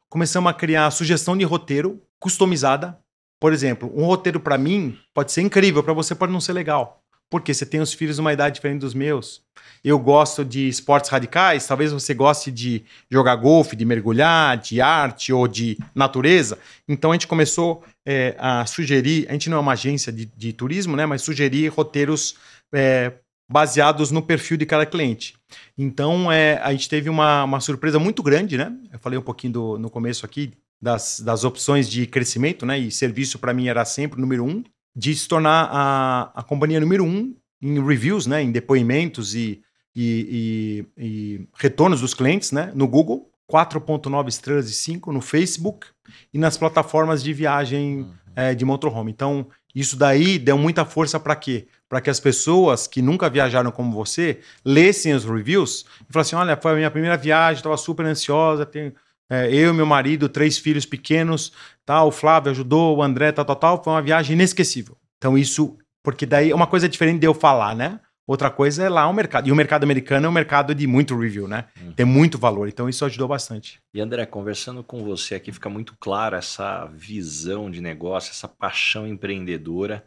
[0.09, 2.99] Começamos a criar sugestão de roteiro customizada.
[3.39, 7.03] Por exemplo, um roteiro para mim pode ser incrível, para você pode não ser legal.
[7.31, 9.43] Porque você tem os filhos de uma idade diferente dos meus.
[9.85, 15.33] Eu gosto de esportes radicais, talvez você goste de jogar golfe, de mergulhar, de arte
[15.33, 16.59] ou de natureza.
[16.89, 20.53] Então a gente começou é, a sugerir, a gente não é uma agência de, de
[20.53, 21.07] turismo, né?
[21.07, 22.37] Mas sugerir roteiros
[22.75, 23.13] é,
[23.51, 25.35] baseados no perfil de cada cliente.
[25.77, 28.73] Então, é, a gente teve uma, uma surpresa muito grande, né?
[28.93, 32.79] Eu falei um pouquinho do, no começo aqui das, das opções de crescimento, né?
[32.79, 34.63] E serviço para mim era sempre o número um,
[34.95, 38.43] de se tornar a, a companhia número um em reviews, né?
[38.43, 39.63] Em depoimentos e,
[39.95, 42.73] e, e, e retornos dos clientes, né?
[42.75, 45.87] No Google, 4.9 estrelas e 5 no Facebook
[46.33, 48.13] e nas plataformas de viagem uhum.
[48.37, 49.11] é, de motorhome.
[49.11, 51.67] Então, isso daí deu muita força para quê?
[51.89, 56.57] Para que as pessoas que nunca viajaram como você lessem os reviews e falassem: olha,
[56.57, 58.93] foi a minha primeira viagem, estava super ansiosa, tenho,
[59.31, 61.53] é, eu, meu marido, três filhos pequenos,
[61.85, 63.85] tal, o Flávio ajudou, o André, tal, tal, tal.
[63.85, 64.97] Foi uma viagem inesquecível.
[65.19, 68.01] Então, isso, porque daí uma coisa diferente de eu falar, né?
[68.29, 69.49] Outra coisa é lá o mercado.
[69.49, 71.65] E o mercado americano é um mercado de muito review, né?
[71.81, 71.93] Uhum.
[71.93, 72.69] Tem muito valor.
[72.69, 73.81] Então isso ajudou bastante.
[73.95, 79.07] E André, conversando com você aqui, fica muito clara essa visão de negócio, essa paixão
[79.07, 80.05] empreendedora.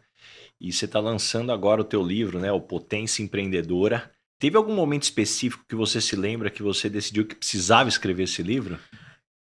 [0.60, 2.52] E você está lançando agora o teu livro, né?
[2.52, 4.08] O Potência Empreendedora.
[4.38, 8.42] Teve algum momento específico que você se lembra que você decidiu que precisava escrever esse
[8.42, 8.78] livro?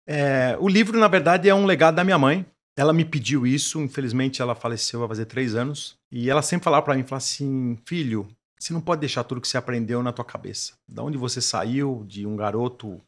[0.06, 2.46] É, o livro, na verdade, é um legado da minha mãe.
[2.76, 5.96] Ela me pediu isso, infelizmente ela faleceu há fazer três anos.
[6.12, 8.28] E ela sempre falava para mim, falava assim, filho,
[8.58, 10.74] você não pode deixar tudo que você aprendeu na tua cabeça.
[10.86, 13.00] Da onde você saiu, de um garoto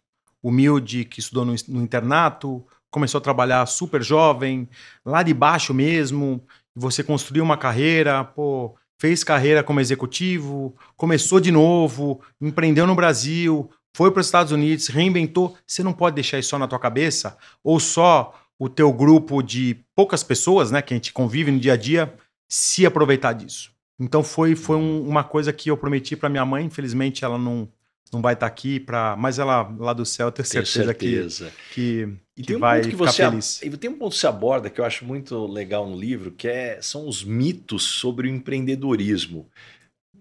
[0.43, 4.69] humilde que estudou no, no internato, começou a trabalhar super jovem,
[5.05, 6.43] lá de baixo mesmo,
[6.75, 13.71] você construiu uma carreira, pô, fez carreira como executivo, começou de novo, empreendeu no Brasil,
[13.95, 15.57] foi para os Estados Unidos, reinventou.
[15.67, 19.77] Você não pode deixar isso só na tua cabeça ou só o teu grupo de
[19.95, 22.13] poucas pessoas, né, que a gente convive no dia a dia,
[22.49, 23.71] se aproveitar disso.
[24.01, 27.69] Então foi, foi um, uma coisa que eu prometi para minha mãe, infelizmente ela não,
[28.13, 31.53] não vai estar tá aqui para, mas ela lá do céu eu tenho certeza, certeza.
[31.69, 33.61] que que, e que um vai que ficar feliz.
[33.63, 36.47] E tem um ponto que você aborda que eu acho muito legal no livro, que
[36.47, 39.49] é, são os mitos sobre o empreendedorismo.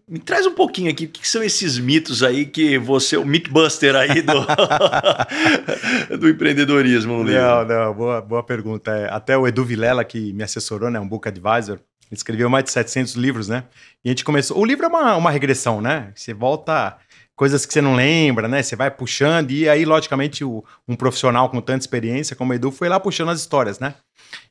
[0.09, 3.93] Me traz um pouquinho aqui, o que são esses mitos aí que você, o Mythbuster
[3.93, 4.47] aí do,
[6.17, 7.41] do empreendedorismo livro?
[7.41, 8.89] Não, não, boa, boa pergunta.
[8.89, 11.79] É, até o Edu Vilela, que me assessorou, né, um book advisor,
[12.09, 13.65] ele escreveu mais de 700 livros, né?
[14.03, 14.57] E a gente começou.
[14.57, 16.13] O livro é uma, uma regressão, né?
[16.15, 16.97] Você volta
[17.37, 18.63] coisas que você não lembra, né?
[18.63, 22.71] Você vai puxando, e aí, logicamente, o, um profissional com tanta experiência como o Edu
[22.71, 23.93] foi lá puxando as histórias, né?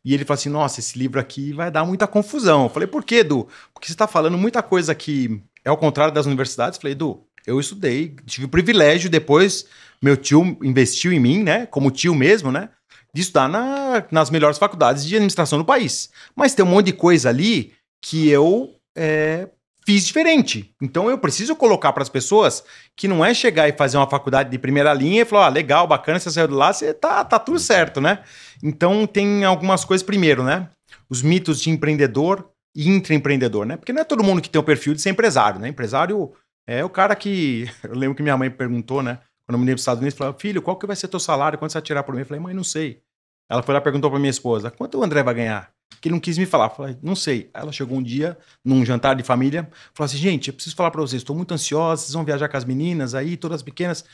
[0.05, 2.63] E ele falou assim: nossa, esse livro aqui vai dar muita confusão.
[2.63, 3.49] Eu falei, por quê, Edu?
[3.75, 6.79] Porque você está falando muita coisa que é ao contrário das universidades.
[6.79, 9.67] Eu falei, Edu, eu estudei, tive o privilégio, depois
[10.01, 11.67] meu tio investiu em mim, né?
[11.67, 12.71] Como tio mesmo, né?
[13.13, 16.11] de estudar na, nas melhores faculdades de administração do país.
[16.35, 17.73] Mas tem um monte de coisa ali
[18.03, 19.49] que eu é,
[19.87, 20.75] fiz diferente.
[20.83, 22.65] Então eu preciso colocar para as pessoas
[22.97, 25.87] que não é chegar e fazer uma faculdade de primeira linha e falar, ah, legal,
[25.87, 28.25] bacana, você saiu de lá, você tá, tá tudo certo, né?
[28.63, 30.69] Então tem algumas coisas primeiro, né?
[31.09, 33.77] Os mitos de empreendedor e intraempreendedor, né?
[33.77, 35.69] Porque não é todo mundo que tem o perfil de ser empresário, né?
[35.69, 36.33] Empresário
[36.67, 37.71] é o cara que.
[37.85, 39.21] Eu lembro que minha mãe perguntou, né?
[39.47, 41.57] Quando eu me para os Estados Unidos, falou, filho, qual que vai ser teu salário?
[41.57, 42.23] Quanto você vai tirar por mim?
[42.23, 43.01] Eu falei, mãe, não sei.
[43.49, 45.71] Ela foi lá e perguntou para minha esposa: quanto o André vai ganhar?
[46.01, 46.71] Que ele não quis me falar.
[46.71, 47.51] Falei, não sei.
[47.55, 51.01] Ela chegou um dia, num jantar de família, falou assim: gente, eu preciso falar para
[51.01, 54.05] vocês, estou muito ansiosa, vocês vão viajar com as meninas aí, todas pequenas.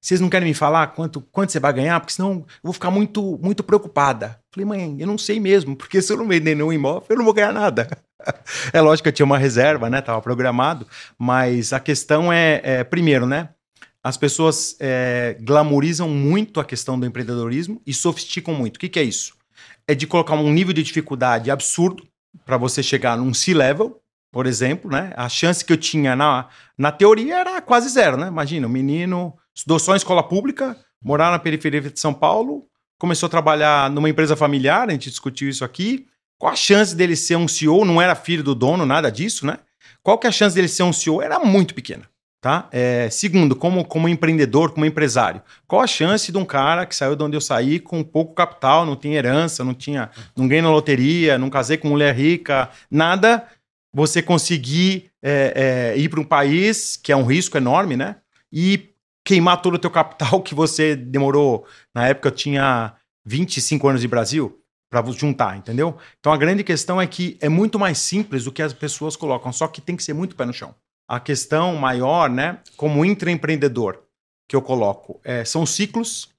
[0.00, 2.00] Vocês não querem me falar quanto, quanto você vai ganhar?
[2.00, 4.40] Porque senão eu vou ficar muito, muito preocupada.
[4.50, 7.24] Falei, mãe, eu não sei mesmo, porque se eu não vender nenhum imóvel, eu não
[7.24, 7.88] vou ganhar nada.
[8.72, 10.00] é lógico que eu tinha uma reserva, né?
[10.00, 13.50] Tava programado, mas a questão é, é primeiro, né?
[14.02, 18.76] as pessoas é, glamorizam muito a questão do empreendedorismo e sofisticam muito.
[18.76, 19.34] O que, que é isso?
[19.86, 22.06] É de colocar um nível de dificuldade absurdo
[22.44, 25.12] para você chegar num C-level, por exemplo, né?
[25.16, 28.28] A chance que eu tinha na, na teoria era quase zero, né?
[28.28, 32.66] Imagina, um menino estudou só em escola pública, morar na periferia de São Paulo,
[32.98, 36.06] começou a trabalhar numa empresa familiar, a gente discutiu isso aqui.
[36.38, 37.84] Qual a chance dele ser um CEO?
[37.84, 39.58] Não era filho do dono, nada disso, né?
[40.02, 41.20] Qual que é a chance dele ser um CEO?
[41.20, 42.08] Era muito pequena.
[42.42, 42.68] Tá?
[42.72, 47.14] É, segundo, como, como empreendedor, como empresário, qual a chance de um cara que saiu
[47.14, 51.38] de onde eu saí com pouco capital, não tinha herança, não tinha, ganhei na loteria,
[51.38, 53.46] não casei com mulher rica, nada,
[53.94, 58.16] você conseguir é, é, ir para um país que é um risco enorme, né?
[58.52, 58.90] E
[59.24, 61.64] queimar todo o teu capital que você demorou.
[61.94, 62.92] Na época eu tinha
[63.24, 64.58] 25 anos de Brasil
[64.90, 65.96] para juntar, entendeu?
[66.18, 69.52] Então a grande questão é que é muito mais simples do que as pessoas colocam,
[69.52, 70.74] só que tem que ser muito pé no chão
[71.12, 74.02] a questão maior, né, como intraempreendedor,
[74.48, 76.30] que eu coloco, é, são ciclos.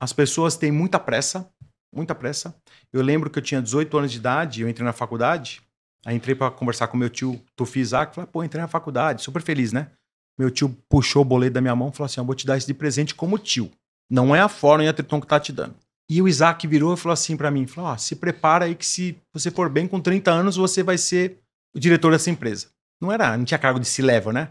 [0.00, 1.50] As pessoas têm muita pressa,
[1.92, 2.54] muita pressa.
[2.92, 5.60] Eu lembro que eu tinha 18 anos de idade, eu entrei na faculdade,
[6.06, 9.42] aí entrei para conversar com meu tio Tufi Isaac, falei, pô, entrei na faculdade, super
[9.42, 9.90] feliz, né?
[10.38, 12.56] Meu tio puxou o boleto da minha mão e falou assim, eu vou te dar
[12.56, 13.68] isso de presente como tio.
[14.08, 15.74] Não é a Fórmula e a Triton que tá te dando.
[16.08, 19.18] E o Isaac virou e falou assim para mim, falou, se prepara aí que se
[19.32, 21.40] você for bem com 30 anos, você vai ser
[21.74, 22.68] o diretor dessa empresa.
[23.04, 24.48] Não era, não tinha cargo de C-level, né?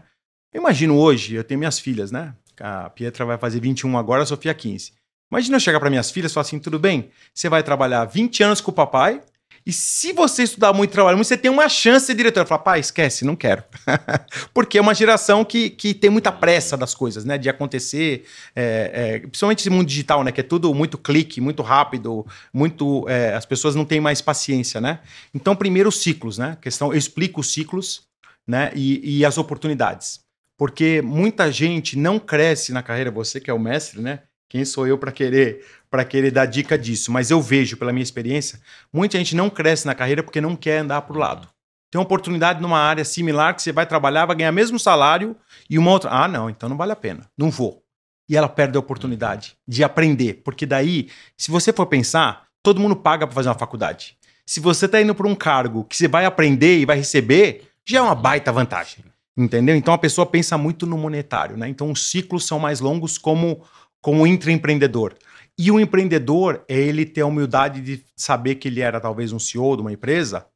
[0.52, 2.32] Eu imagino hoje, eu tenho minhas filhas, né?
[2.60, 4.92] A Pietra vai fazer 21 agora, a Sofia 15.
[5.30, 8.44] Imagina eu chegar para minhas filhas e falar assim: tudo bem, você vai trabalhar 20
[8.44, 9.20] anos com o papai,
[9.66, 12.40] e se você estudar muito e trabalhar muito, você tem uma chance de ser diretor.
[12.40, 13.64] Eu falo, pai, esquece, não quero.
[14.52, 17.38] Porque é uma geração que, que tem muita pressa das coisas, né?
[17.38, 20.30] De acontecer, é, é, principalmente esse mundo digital, né?
[20.30, 23.08] Que é tudo muito clique, muito rápido, muito.
[23.08, 25.00] É, as pessoas não têm mais paciência, né?
[25.34, 26.58] Então, primeiro os ciclos, né?
[26.60, 28.02] questão, eu explico os ciclos
[28.46, 28.70] né?
[28.74, 30.20] E, e as oportunidades.
[30.56, 34.20] Porque muita gente não cresce na carreira, você que é o mestre, né?
[34.48, 37.10] Quem sou eu para querer para querer dar dica disso?
[37.12, 38.60] Mas eu vejo pela minha experiência,
[38.92, 41.48] muita gente não cresce na carreira porque não quer andar para o lado.
[41.90, 45.36] Tem uma oportunidade numa área similar que você vai trabalhar, vai ganhar o mesmo salário
[45.70, 46.10] e uma outra.
[46.10, 47.30] Ah, não, então não vale a pena.
[47.38, 47.84] Não vou.
[48.28, 50.42] E ela perde a oportunidade de aprender.
[50.44, 54.16] Porque daí, se você for pensar, todo mundo paga para fazer uma faculdade.
[54.44, 57.98] Se você está indo para um cargo que você vai aprender e vai receber, já
[57.98, 59.04] é uma baita vantagem.
[59.36, 59.74] Entendeu?
[59.74, 61.68] Então a pessoa pensa muito no monetário, né?
[61.68, 63.62] Então os ciclos são mais longos como,
[64.00, 65.16] como intraempreendedor.
[65.58, 69.38] E o empreendedor é ele ter a humildade de saber que ele era talvez um
[69.38, 70.46] CEO de uma empresa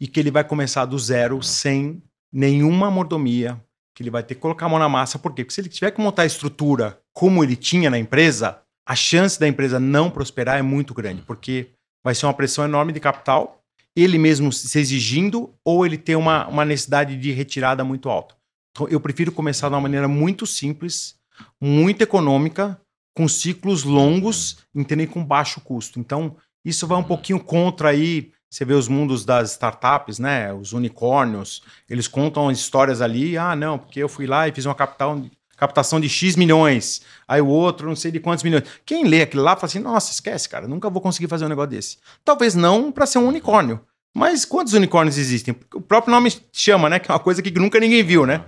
[0.00, 2.02] e que ele vai começar do zero sem
[2.32, 3.62] nenhuma mordomia,
[3.94, 5.18] que ele vai ter que colocar a mão na massa.
[5.18, 5.44] Por quê?
[5.44, 9.38] Porque se ele tiver que montar a estrutura como ele tinha na empresa, a chance
[9.38, 11.70] da empresa não prosperar é muito grande, porque
[12.02, 13.61] vai ser uma pressão enorme de capital
[13.96, 18.34] ele mesmo se exigindo ou ele tem uma, uma necessidade de retirada muito alta.
[18.70, 21.16] Então, eu prefiro começar de uma maneira muito simples,
[21.60, 22.80] muito econômica,
[23.14, 26.00] com ciclos longos, entendem, com baixo custo.
[26.00, 30.52] Então, isso vai um pouquinho contra aí, você vê os mundos das startups, né?
[30.52, 34.74] Os unicórnios, eles contam histórias ali, ah, não, porque eu fui lá e fiz uma
[34.74, 35.20] capital,
[35.62, 38.64] captação de X milhões, aí o outro não sei de quantos milhões.
[38.84, 41.70] Quem lê aquilo lá fala assim, nossa, esquece, cara, nunca vou conseguir fazer um negócio
[41.70, 41.98] desse.
[42.24, 43.80] Talvez não para ser um unicórnio,
[44.12, 45.54] mas quantos unicórnios existem?
[45.72, 46.98] O próprio nome chama, né?
[46.98, 48.44] Que é uma coisa que nunca ninguém viu, né?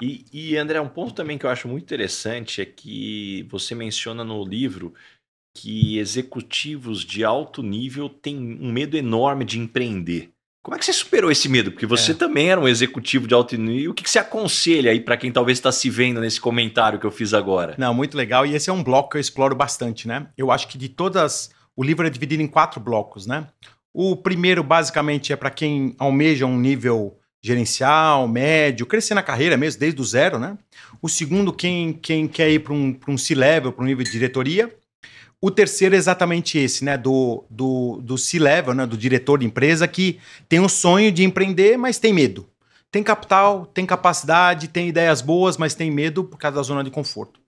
[0.00, 4.22] E, e André, um ponto também que eu acho muito interessante é que você menciona
[4.22, 4.94] no livro
[5.56, 10.30] que executivos de alto nível têm um medo enorme de empreender.
[10.64, 11.70] Como é que você superou esse medo?
[11.70, 12.14] Porque você é.
[12.14, 13.90] também era um executivo de alto nível.
[13.90, 17.04] O que, que você aconselha aí para quem talvez está se vendo nesse comentário que
[17.04, 17.74] eu fiz agora?
[17.76, 18.46] Não, muito legal.
[18.46, 20.26] E esse é um bloco que eu exploro bastante, né?
[20.38, 21.50] Eu acho que de todas.
[21.76, 23.46] O livro é dividido em quatro blocos, né?
[23.92, 29.78] O primeiro, basicamente, é para quem almeja um nível gerencial, médio, crescer na carreira mesmo,
[29.78, 30.56] desde o zero, né?
[31.02, 34.74] O segundo, quem, quem quer ir para um, um C-level, para um nível de diretoria.
[35.40, 36.96] O terceiro é exatamente esse, né?
[36.96, 38.86] Do, do, do C-level, né?
[38.86, 40.18] Do diretor de empresa que
[40.48, 42.48] tem o sonho de empreender, mas tem medo.
[42.90, 46.90] Tem capital, tem capacidade, tem ideias boas, mas tem medo por causa da zona de
[46.90, 47.40] conforto.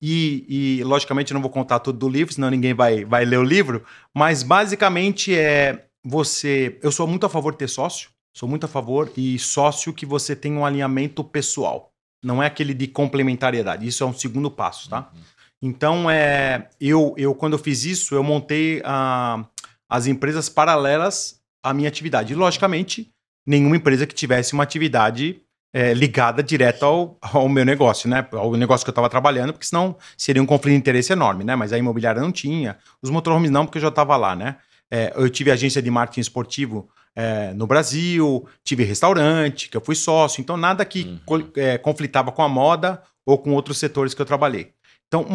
[0.00, 3.42] E, e logicamente, não vou contar tudo do livro, senão ninguém vai, vai ler o
[3.42, 3.84] livro,
[4.14, 6.78] mas basicamente é você.
[6.82, 10.06] Eu sou muito a favor de ter sócio, sou muito a favor, e sócio que
[10.06, 11.92] você tenha um alinhamento pessoal.
[12.22, 13.86] Não é aquele de complementariedade.
[13.86, 15.10] Isso é um segundo passo, tá?
[15.12, 15.20] Uhum.
[15.62, 19.46] Então, é, eu, eu, quando eu fiz isso, eu montei uh,
[19.88, 22.32] as empresas paralelas à minha atividade.
[22.32, 23.12] E, logicamente,
[23.46, 25.40] nenhuma empresa que tivesse uma atividade
[25.72, 28.26] é, ligada direto ao, ao, meu negócio, né?
[28.32, 31.54] Ao negócio que eu estava trabalhando, porque senão seria um conflito de interesse enorme, né?
[31.56, 34.56] Mas a imobiliária não tinha, os motorhomes não, porque eu já estava lá, né?
[34.90, 39.94] É, eu tive agência de marketing esportivo é, no Brasil, tive restaurante, que eu fui
[39.94, 41.50] sócio, então nada que uhum.
[41.56, 44.72] é, conflitava com a moda ou com outros setores que eu trabalhei.
[45.12, 45.26] Então,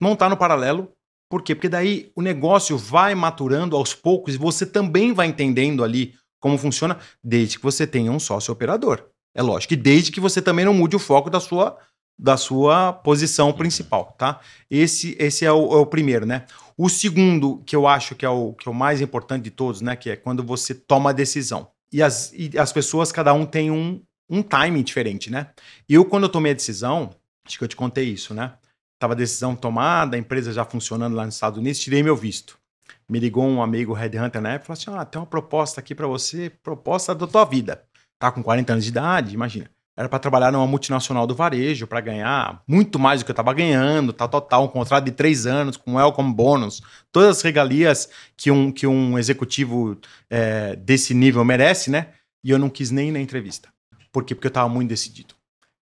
[0.00, 0.90] montar no paralelo,
[1.28, 1.54] por quê?
[1.54, 6.56] Porque daí o negócio vai maturando aos poucos e você também vai entendendo ali como
[6.56, 9.04] funciona, desde que você tenha um sócio operador.
[9.34, 9.74] É lógico.
[9.74, 11.76] E desde que você também não mude o foco da sua,
[12.18, 14.40] da sua posição principal, tá?
[14.70, 16.46] Esse, esse é, o, é o primeiro, né?
[16.74, 19.82] O segundo, que eu acho que é, o, que é o mais importante de todos,
[19.82, 19.96] né?
[19.96, 21.68] Que é quando você toma a decisão.
[21.92, 25.50] E as, e as pessoas, cada um tem um, um timing diferente, né?
[25.86, 27.10] Eu, quando eu tomei a decisão,
[27.46, 28.54] acho que eu te contei isso, né?
[28.98, 32.58] Tava a decisão tomada, a empresa já funcionando lá nos Estados Unidos, tirei meu visto.
[33.08, 35.94] Me ligou um amigo Headhunter na época e falou assim: ah, tem uma proposta aqui
[35.94, 37.82] para você, proposta da tua vida.
[38.18, 39.70] Tá com 40 anos de idade, imagina.
[39.96, 43.54] Era para trabalhar numa multinacional do varejo, para ganhar muito mais do que eu estava
[43.54, 44.64] ganhando, tal, tal, tal.
[44.64, 46.82] Um contrato de três anos, com welcome bônus,
[47.12, 49.96] todas as regalias que um, que um executivo
[50.28, 52.08] é, desse nível merece, né?
[52.44, 53.70] E eu não quis nem ir na entrevista.
[54.12, 54.34] Por quê?
[54.34, 55.35] Porque eu estava muito decidido.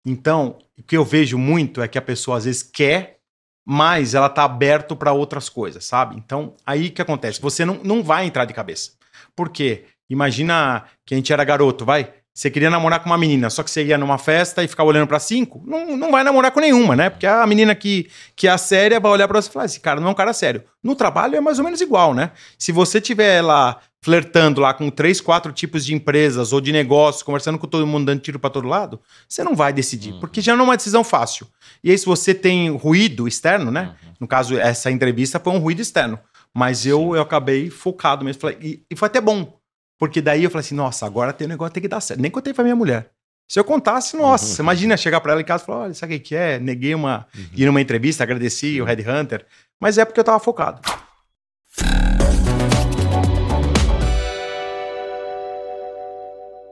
[0.04, 3.18] Então, o que eu vejo muito é que a pessoa às vezes quer,
[3.64, 6.16] mas ela está aberto para outras coisas, sabe?
[6.16, 7.40] Então, aí que acontece?
[7.40, 8.92] Você não, não vai entrar de cabeça.
[9.34, 9.86] Por quê?
[10.08, 12.12] Imagina que a gente era garoto, vai?
[12.34, 15.06] Você queria namorar com uma menina, só que você ia numa festa e ficava olhando
[15.06, 17.08] para cinco, não, não vai namorar com nenhuma, né?
[17.08, 20.00] Porque a menina que, que é séria vai olhar para você e falar: esse cara
[20.00, 20.64] não é um cara sério.
[20.82, 22.32] No trabalho é mais ou menos igual, né?
[22.58, 27.22] Se você tiver lá flertando lá com três, quatro tipos de empresas ou de negócios,
[27.22, 30.20] conversando com todo mundo, dando tiro para todo lado, você não vai decidir, uhum.
[30.20, 31.46] porque já não é uma decisão fácil.
[31.84, 33.94] E aí, se você tem ruído externo, né?
[34.02, 34.12] Uhum.
[34.20, 36.18] No caso, essa entrevista foi um ruído externo.
[36.52, 38.40] Mas eu, eu acabei focado mesmo.
[38.40, 39.52] Falei, e, e foi até bom
[39.98, 42.20] porque daí eu falei assim, nossa, agora tem um negócio tem que dar certo.
[42.20, 43.10] Nem contei pra minha mulher.
[43.48, 44.66] Se eu contasse, nossa, uhum.
[44.66, 46.58] imagina chegar para ela em casa e falar, olha, sabe o que é?
[46.58, 47.26] Neguei uma...
[47.34, 47.44] Uhum.
[47.54, 49.46] Ir numa entrevista, agradeci o Red Hunter.
[49.80, 50.80] Mas é porque eu tava focado.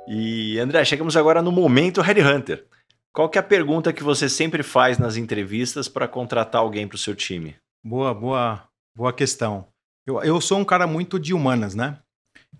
[0.08, 2.66] E, André, chegamos agora no momento Red Hunter.
[3.12, 6.96] Qual que é a pergunta que você sempre faz nas entrevistas para contratar alguém para
[6.96, 7.56] o seu time?
[7.84, 8.64] Boa, boa,
[8.94, 9.66] boa questão.
[10.06, 11.98] Eu, eu sou um cara muito de humanas, né?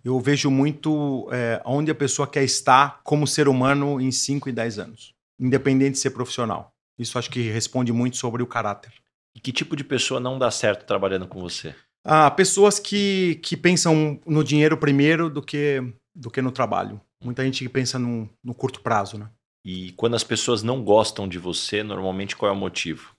[0.05, 4.53] Eu vejo muito é, onde a pessoa quer estar como ser humano em 5 e
[4.53, 6.72] 10 anos, independente de ser profissional.
[6.98, 8.92] Isso acho que responde muito sobre o caráter.
[9.34, 11.74] E que tipo de pessoa não dá certo trabalhando com você?
[12.05, 15.82] Ah, pessoas que, que pensam no dinheiro primeiro do que,
[16.14, 17.00] do que no trabalho.
[17.22, 19.30] Muita gente que pensa no, no curto prazo, né?
[19.64, 23.14] E quando as pessoas não gostam de você, normalmente qual é o motivo?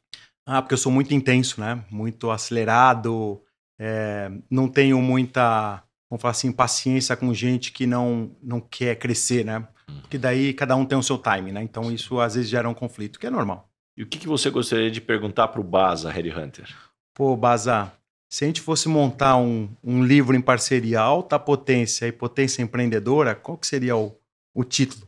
[0.45, 1.83] Ah, porque eu sou muito intenso, né?
[1.89, 3.41] Muito acelerado,
[3.79, 5.81] é, não tenho muita
[6.13, 9.67] vamos falar assim, paciência com gente que não, não quer crescer, né?
[9.89, 10.01] Uhum.
[10.01, 11.63] Porque daí cada um tem o seu time, né?
[11.63, 13.67] Então isso às vezes gera um conflito, que é normal.
[13.97, 16.67] E o que, que você gostaria de perguntar para o Baza, Harry Hunter?
[17.15, 17.91] Pô, Baza,
[18.29, 23.33] se a gente fosse montar um, um livro em parceria Alta Potência e Potência Empreendedora,
[23.33, 24.15] qual que seria o,
[24.53, 25.07] o título?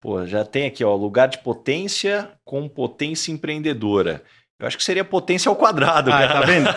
[0.00, 4.24] Pô, já tem aqui, ó, lugar de potência com potência empreendedora.
[4.58, 6.32] Eu acho que seria potência ao quadrado, ah, cara.
[6.32, 6.68] tá vendo?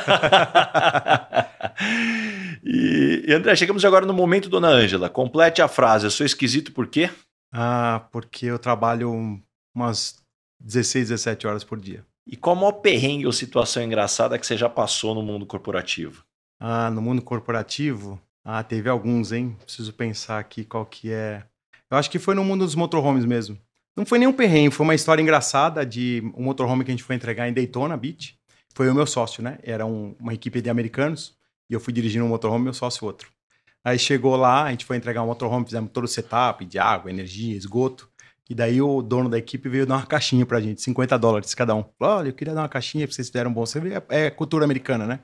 [2.63, 5.09] e, e, André, chegamos agora no momento, dona Ângela.
[5.09, 6.05] Complete a frase.
[6.05, 7.09] Eu sou esquisito por quê?
[7.53, 9.41] Ah, porque eu trabalho
[9.73, 10.17] umas
[10.59, 12.05] 16, 17 horas por dia.
[12.27, 16.23] E qual a maior perrengue ou situação engraçada que você já passou no mundo corporativo?
[16.59, 18.21] Ah, no mundo corporativo?
[18.43, 19.57] Ah, teve alguns, hein?
[19.63, 21.43] Preciso pensar aqui qual que é.
[21.89, 23.57] Eu acho que foi no mundo dos motorhomes mesmo.
[23.95, 27.15] Não foi nenhum perrengue, foi uma história engraçada de um motorhome que a gente foi
[27.15, 28.37] entregar em Daytona Beach.
[28.73, 29.57] Foi o meu sócio, né?
[29.63, 31.35] Era um, uma equipe de americanos
[31.69, 33.31] e eu fui dirigindo um motorhome meu sócio outro.
[33.83, 37.09] Aí chegou lá, a gente foi entregar um motorhome, fizemos todo o setup de água,
[37.09, 38.09] energia, esgoto.
[38.49, 41.75] E daí o dono da equipe veio dar uma caixinha pra gente, 50 dólares cada
[41.75, 41.83] um.
[41.99, 44.01] Falou, olha, eu queria dar uma caixinha pra vocês fizeram um bom serviço.
[44.09, 45.19] É, é cultura americana, né?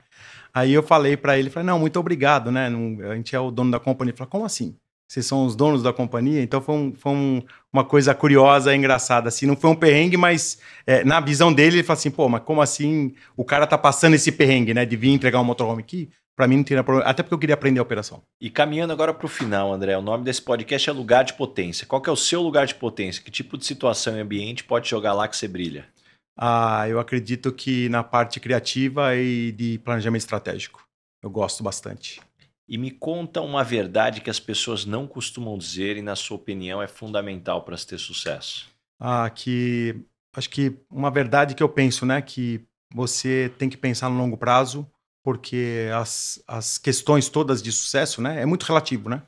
[0.54, 2.70] Aí eu falei para ele, falei, não, muito obrigado, né?
[2.70, 4.12] Não, a gente é o dono da companhia.
[4.12, 4.76] Ele falou, como assim?
[5.08, 7.42] Vocês são os donos da companhia, então foi, um, foi um,
[7.72, 11.82] uma coisa curiosa, engraçada, assim, não foi um perrengue, mas é, na visão dele, ele
[11.82, 15.10] falou assim, pô, mas como assim o cara tá passando esse perrengue, né, de vir
[15.10, 16.10] entregar um motorhome aqui?
[16.36, 18.22] Para mim não tinha problema, até porque eu queria aprender a operação.
[18.38, 21.86] E caminhando agora para o final, André, o nome desse podcast é Lugar de Potência.
[21.86, 23.22] Qual que é o seu lugar de potência?
[23.22, 25.86] Que tipo de situação e ambiente pode jogar lá que você brilha?
[26.36, 30.86] Ah, eu acredito que na parte criativa e de planejamento estratégico.
[31.22, 32.20] Eu gosto bastante.
[32.68, 36.82] E me conta uma verdade que as pessoas não costumam dizer e, na sua opinião,
[36.82, 38.68] é fundamental para se ter sucesso.
[38.98, 39.94] Ah, que
[40.34, 42.60] acho que uma verdade que eu penso, né, que
[42.92, 44.86] você tem que pensar no longo prazo,
[45.22, 49.22] porque as, as questões todas de sucesso, né, é muito relativo, né,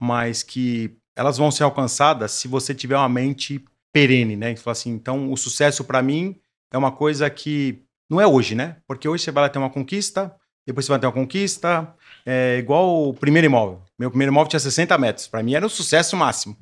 [0.00, 5.32] mas que elas vão ser alcançadas se você tiver uma mente perene, né, assim, então
[5.32, 6.40] o sucesso para mim
[6.72, 10.34] é uma coisa que não é hoje, né, porque hoje você vai ter uma conquista,
[10.66, 11.94] depois você vai ter uma conquista,
[12.26, 13.82] é igual o primeiro imóvel.
[13.98, 15.28] Meu primeiro imóvel tinha 60 metros.
[15.28, 16.56] Para mim era um sucesso máximo.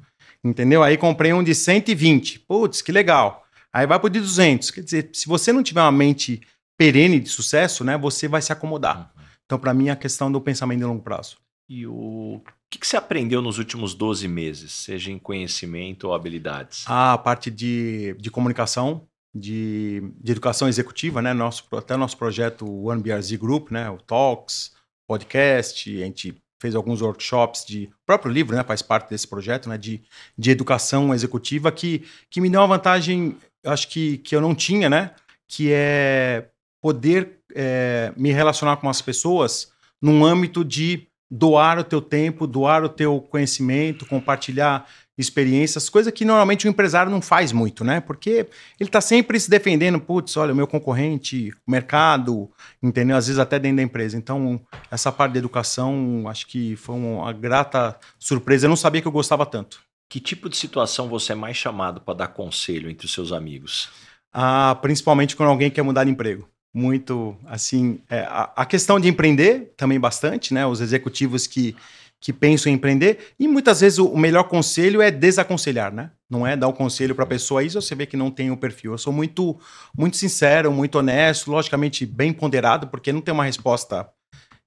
[0.44, 0.82] Entendeu?
[0.82, 2.40] Aí comprei um de 120.
[2.40, 3.46] Putz, que legal.
[3.72, 4.70] Aí vai pro de 200.
[4.70, 6.42] Quer dizer, se você não tiver uma mente
[6.76, 9.12] perene de sucesso, né, você vai se acomodar.
[9.16, 9.22] Uhum.
[9.46, 11.36] Então, para mim, é a questão do pensamento de longo prazo.
[11.68, 16.84] E o que, que você aprendeu nos últimos 12 meses, seja em conhecimento ou habilidades?
[16.86, 21.32] A parte de, de comunicação, de, de educação executiva, né?
[21.32, 23.88] Nosso, até nosso projeto One BRZ Group, né?
[23.88, 24.72] O Talks,
[25.06, 28.62] podcast, a gente fez alguns workshops de o próprio livro, né?
[28.62, 29.76] Faz parte desse projeto, né?
[29.76, 30.00] De,
[30.38, 34.88] de educação executiva que, que me deu uma vantagem, acho que, que eu não tinha,
[34.88, 35.10] né?
[35.48, 36.48] Que é
[36.80, 42.84] poder é, me relacionar com as pessoas num âmbito de doar o teu tempo, doar
[42.84, 44.86] o teu conhecimento, compartilhar
[45.16, 48.00] experiências, coisa que normalmente o empresário não faz muito, né?
[48.00, 48.46] Porque
[48.80, 52.50] ele está sempre se defendendo, putz, olha, o meu concorrente, o mercado,
[52.82, 53.16] entendeu?
[53.16, 54.16] Às vezes até dentro da empresa.
[54.16, 54.60] Então,
[54.90, 58.66] essa parte da educação, acho que foi uma grata surpresa.
[58.66, 59.80] Eu não sabia que eu gostava tanto.
[60.08, 63.90] Que tipo de situação você é mais chamado para dar conselho entre os seus amigos?
[64.32, 69.06] Ah, principalmente quando alguém quer mudar de emprego muito assim é, a, a, questão de
[69.06, 71.76] empreender também bastante né os executivos que
[72.22, 76.12] que pensam em empreender e muitas vezes o, o melhor conselho é desaconselhar né?
[76.30, 78.56] Não é dar um conselho para a pessoa isso você vê que não tem o
[78.56, 78.92] perfil.
[78.92, 79.58] Eu sou muito
[79.94, 84.08] muito sincero muito honesto logicamente bem ponderado porque não tem uma resposta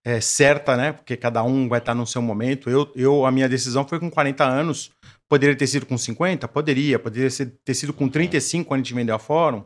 [0.06, 0.92] é, certa né?
[0.92, 2.70] Porque cada um vai estar no seu momento.
[2.70, 4.92] Eu, eu a minha decisão foi com 40 anos.
[5.28, 7.00] Poderia ter sido com 50 poderia.
[7.00, 7.30] Poderia
[7.64, 9.64] ter sido com 35 quando a gente vendeu a fórum.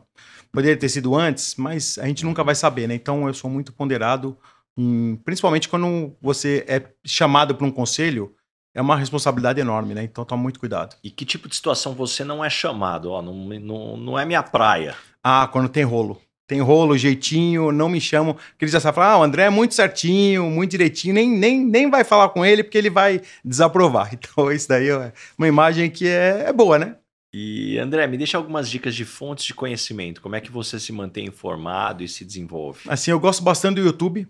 [0.50, 2.94] Poderia ter sido antes, mas a gente nunca vai saber, né?
[2.94, 4.36] Então eu sou muito ponderado,
[4.76, 8.34] em, principalmente quando você é chamado para um conselho,
[8.74, 10.04] é uma responsabilidade enorme, né?
[10.04, 10.96] Então toma muito cuidado.
[11.02, 13.10] E que tipo de situação você não é chamado?
[13.10, 14.94] Ó, não, não, não é minha praia.
[15.22, 16.20] Ah, quando tem rolo.
[16.46, 18.34] Tem rolo, jeitinho, não me chamam.
[18.58, 21.64] Que eles já sabem falar, ah, o André é muito certinho, muito direitinho, nem, nem,
[21.64, 24.10] nem vai falar com ele porque ele vai desaprovar.
[24.14, 26.96] Então, isso daí é uma imagem que é, é boa, né?
[27.32, 30.20] E André, me deixa algumas dicas de fontes de conhecimento.
[30.20, 32.80] Como é que você se mantém informado e se desenvolve?
[32.88, 34.26] Assim, eu gosto bastante do YouTube.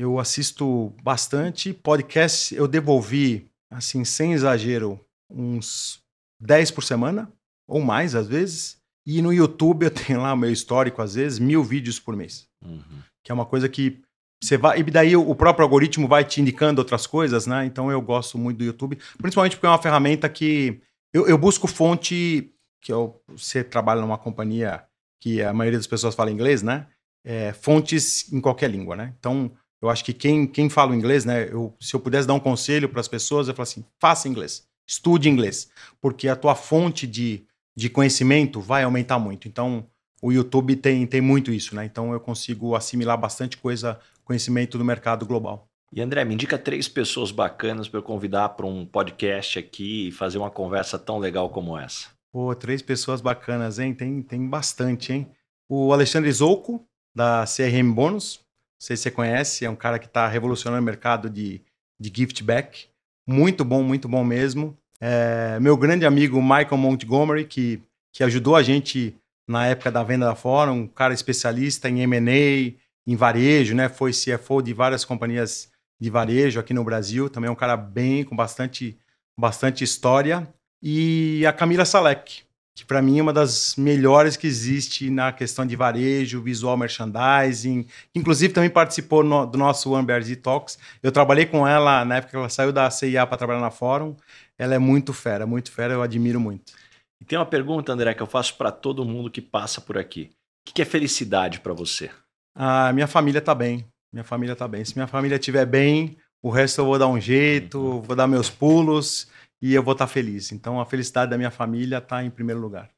[0.00, 2.54] Eu assisto bastante podcast.
[2.54, 4.98] Eu devolvi, assim, sem exagero,
[5.28, 6.02] uns
[6.40, 7.30] 10 por semana
[7.68, 8.78] ou mais às vezes.
[9.06, 12.48] E no YouTube eu tenho lá o meu histórico, às vezes, mil vídeos por mês.
[12.64, 13.02] Uhum.
[13.22, 14.00] Que é uma coisa que
[14.42, 14.80] você vai.
[14.80, 17.66] E daí o próprio algoritmo vai te indicando outras coisas, né?
[17.66, 20.80] Então eu gosto muito do YouTube, principalmente porque é uma ferramenta que
[21.12, 24.82] eu, eu busco fonte que eu, você trabalha numa companhia
[25.20, 26.86] que a maioria das pessoas fala inglês, né?
[27.22, 29.12] É, fontes em qualquer língua, né?
[29.18, 31.48] Então, eu acho que quem, quem fala inglês, né?
[31.50, 34.66] Eu, se eu pudesse dar um conselho para as pessoas, eu falo assim: faça inglês,
[34.86, 35.70] estude inglês,
[36.00, 37.44] porque a tua fonte de,
[37.76, 39.48] de conhecimento vai aumentar muito.
[39.48, 39.86] Então,
[40.22, 41.84] o YouTube tem, tem muito isso, né?
[41.84, 45.66] Então, eu consigo assimilar bastante coisa, conhecimento do mercado global.
[45.92, 50.12] E André, me indica três pessoas bacanas para eu convidar para um podcast aqui e
[50.12, 52.08] fazer uma conversa tão legal como essa.
[52.32, 53.92] Pô, três pessoas bacanas, hein?
[53.92, 55.28] Tem, tem bastante, hein?
[55.68, 58.40] O Alexandre Zouco, da CRM Bônus.
[58.80, 61.60] Sei se você conhece, é um cara que está revolucionando o mercado de,
[62.00, 62.86] de gift back.
[63.26, 64.74] Muito bom, muito bom mesmo.
[64.98, 69.14] É, meu grande amigo Michael Montgomery, que, que ajudou a gente
[69.46, 72.74] na época da venda da Fórum, um cara especialista em M&A,
[73.06, 73.88] em varejo, né?
[73.88, 75.70] Foi CFO de várias companhias
[76.00, 78.98] de varejo aqui no Brasil, também é um cara bem com bastante,
[79.38, 80.48] bastante história.
[80.82, 82.44] E a Camila Salek,
[82.80, 87.86] que para mim é uma das melhores que existe na questão de varejo, visual merchandising,
[88.14, 90.78] inclusive também participou no, do nosso BRZ Talks.
[91.02, 94.16] Eu trabalhei com ela na época que ela saiu da CIA para trabalhar na Fórum.
[94.58, 96.72] Ela é muito fera, muito fera, eu admiro muito.
[97.20, 100.30] E tem uma pergunta, André, que eu faço para todo mundo que passa por aqui.
[100.66, 102.10] O que é felicidade para você?
[102.56, 103.84] A minha família está bem.
[104.10, 104.82] Minha família tá bem.
[104.86, 108.00] Se minha família estiver bem, o resto eu vou dar um jeito, uhum.
[108.00, 109.28] vou dar meus pulos
[109.60, 110.52] e eu vou estar tá feliz.
[110.52, 112.88] Então a felicidade da minha família está em primeiro lugar.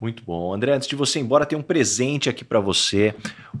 [0.00, 0.54] Muito bom.
[0.54, 3.14] André, antes de você ir embora, tem um presente aqui para você.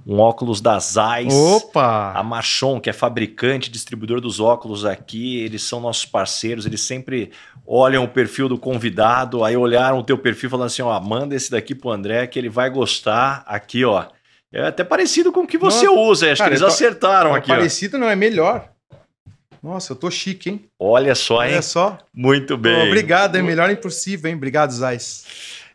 [0.06, 1.34] Um óculos da Zeiss.
[1.34, 2.14] Opa!
[2.14, 5.38] A Machon, que é fabricante, distribuidor dos óculos aqui.
[5.40, 6.64] Eles são nossos parceiros.
[6.64, 7.30] Eles sempre
[7.66, 9.44] olham o perfil do convidado.
[9.44, 12.48] Aí olharam o teu perfil falando assim, ó, manda esse daqui pro André que ele
[12.48, 13.44] vai gostar.
[13.46, 14.06] Aqui, ó.
[14.50, 16.32] É até parecido com o que você Nossa, usa.
[16.32, 16.66] Acho cara, que eles tô...
[16.66, 17.48] acertaram aqui.
[17.48, 18.00] Parecido ó.
[18.00, 18.70] não é melhor.
[19.62, 20.64] Nossa, eu tô chique, hein?
[20.78, 21.52] Olha só, hein?
[21.52, 21.98] Olha só.
[22.14, 22.86] Muito bem.
[22.86, 24.36] obrigado, é melhor impossível, hein?
[24.36, 25.24] Obrigado, Zais.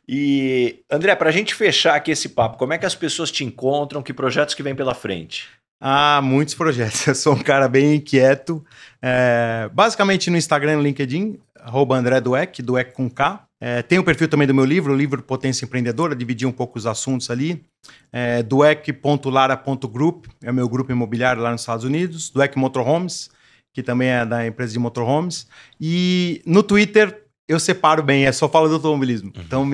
[0.07, 3.43] E, André, para a gente fechar aqui esse papo, como é que as pessoas te
[3.43, 4.03] encontram?
[4.03, 5.47] Que projetos que vem pela frente?
[5.81, 7.05] Ah, muitos projetos.
[7.07, 8.63] Eu sou um cara bem inquieto.
[9.01, 13.45] É, basicamente no Instagram e no LinkedIn, arroba André Dueck, Dueck com K.
[13.59, 16.77] É, tem o perfil também do meu livro, o livro Potência Empreendedora, dividi um pouco
[16.77, 17.63] os assuntos ali.
[18.11, 22.29] É, duec.lara.group, é o meu grupo imobiliário lá nos Estados Unidos.
[22.29, 23.29] Duec Motorhomes,
[23.75, 25.47] que também é da empresa de motorhomes.
[25.79, 29.33] E no Twitter, eu separo bem, é só falo do automobilismo.
[29.35, 29.43] Uhum.
[29.45, 29.69] Então,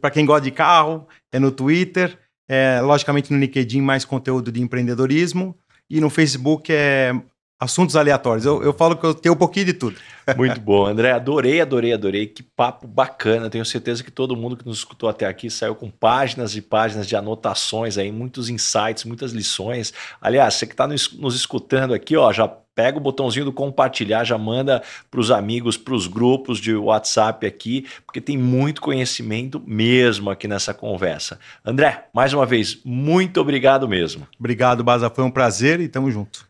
[0.00, 2.18] para quem gosta de carro, é no Twitter,
[2.48, 5.56] é, logicamente no LinkedIn mais conteúdo de empreendedorismo
[5.88, 7.14] e no Facebook é
[7.60, 8.46] assuntos aleatórios.
[8.46, 9.96] Eu, eu falo que eu tenho um pouquinho de tudo.
[10.36, 11.12] Muito bom, André.
[11.12, 12.26] Adorei, adorei, adorei.
[12.26, 13.50] Que papo bacana.
[13.50, 17.06] Tenho certeza que todo mundo que nos escutou até aqui saiu com páginas e páginas
[17.06, 19.92] de anotações aí, muitos insights, muitas lições.
[20.22, 24.24] Aliás, você que está nos, nos escutando aqui, ó, já pega o botãozinho do compartilhar,
[24.24, 29.62] já manda para os amigos, para os grupos de WhatsApp aqui, porque tem muito conhecimento
[29.66, 31.38] mesmo aqui nessa conversa.
[31.62, 34.26] André, mais uma vez, muito obrigado mesmo.
[34.38, 35.10] Obrigado, Baza.
[35.10, 36.49] Foi um prazer e tamo junto.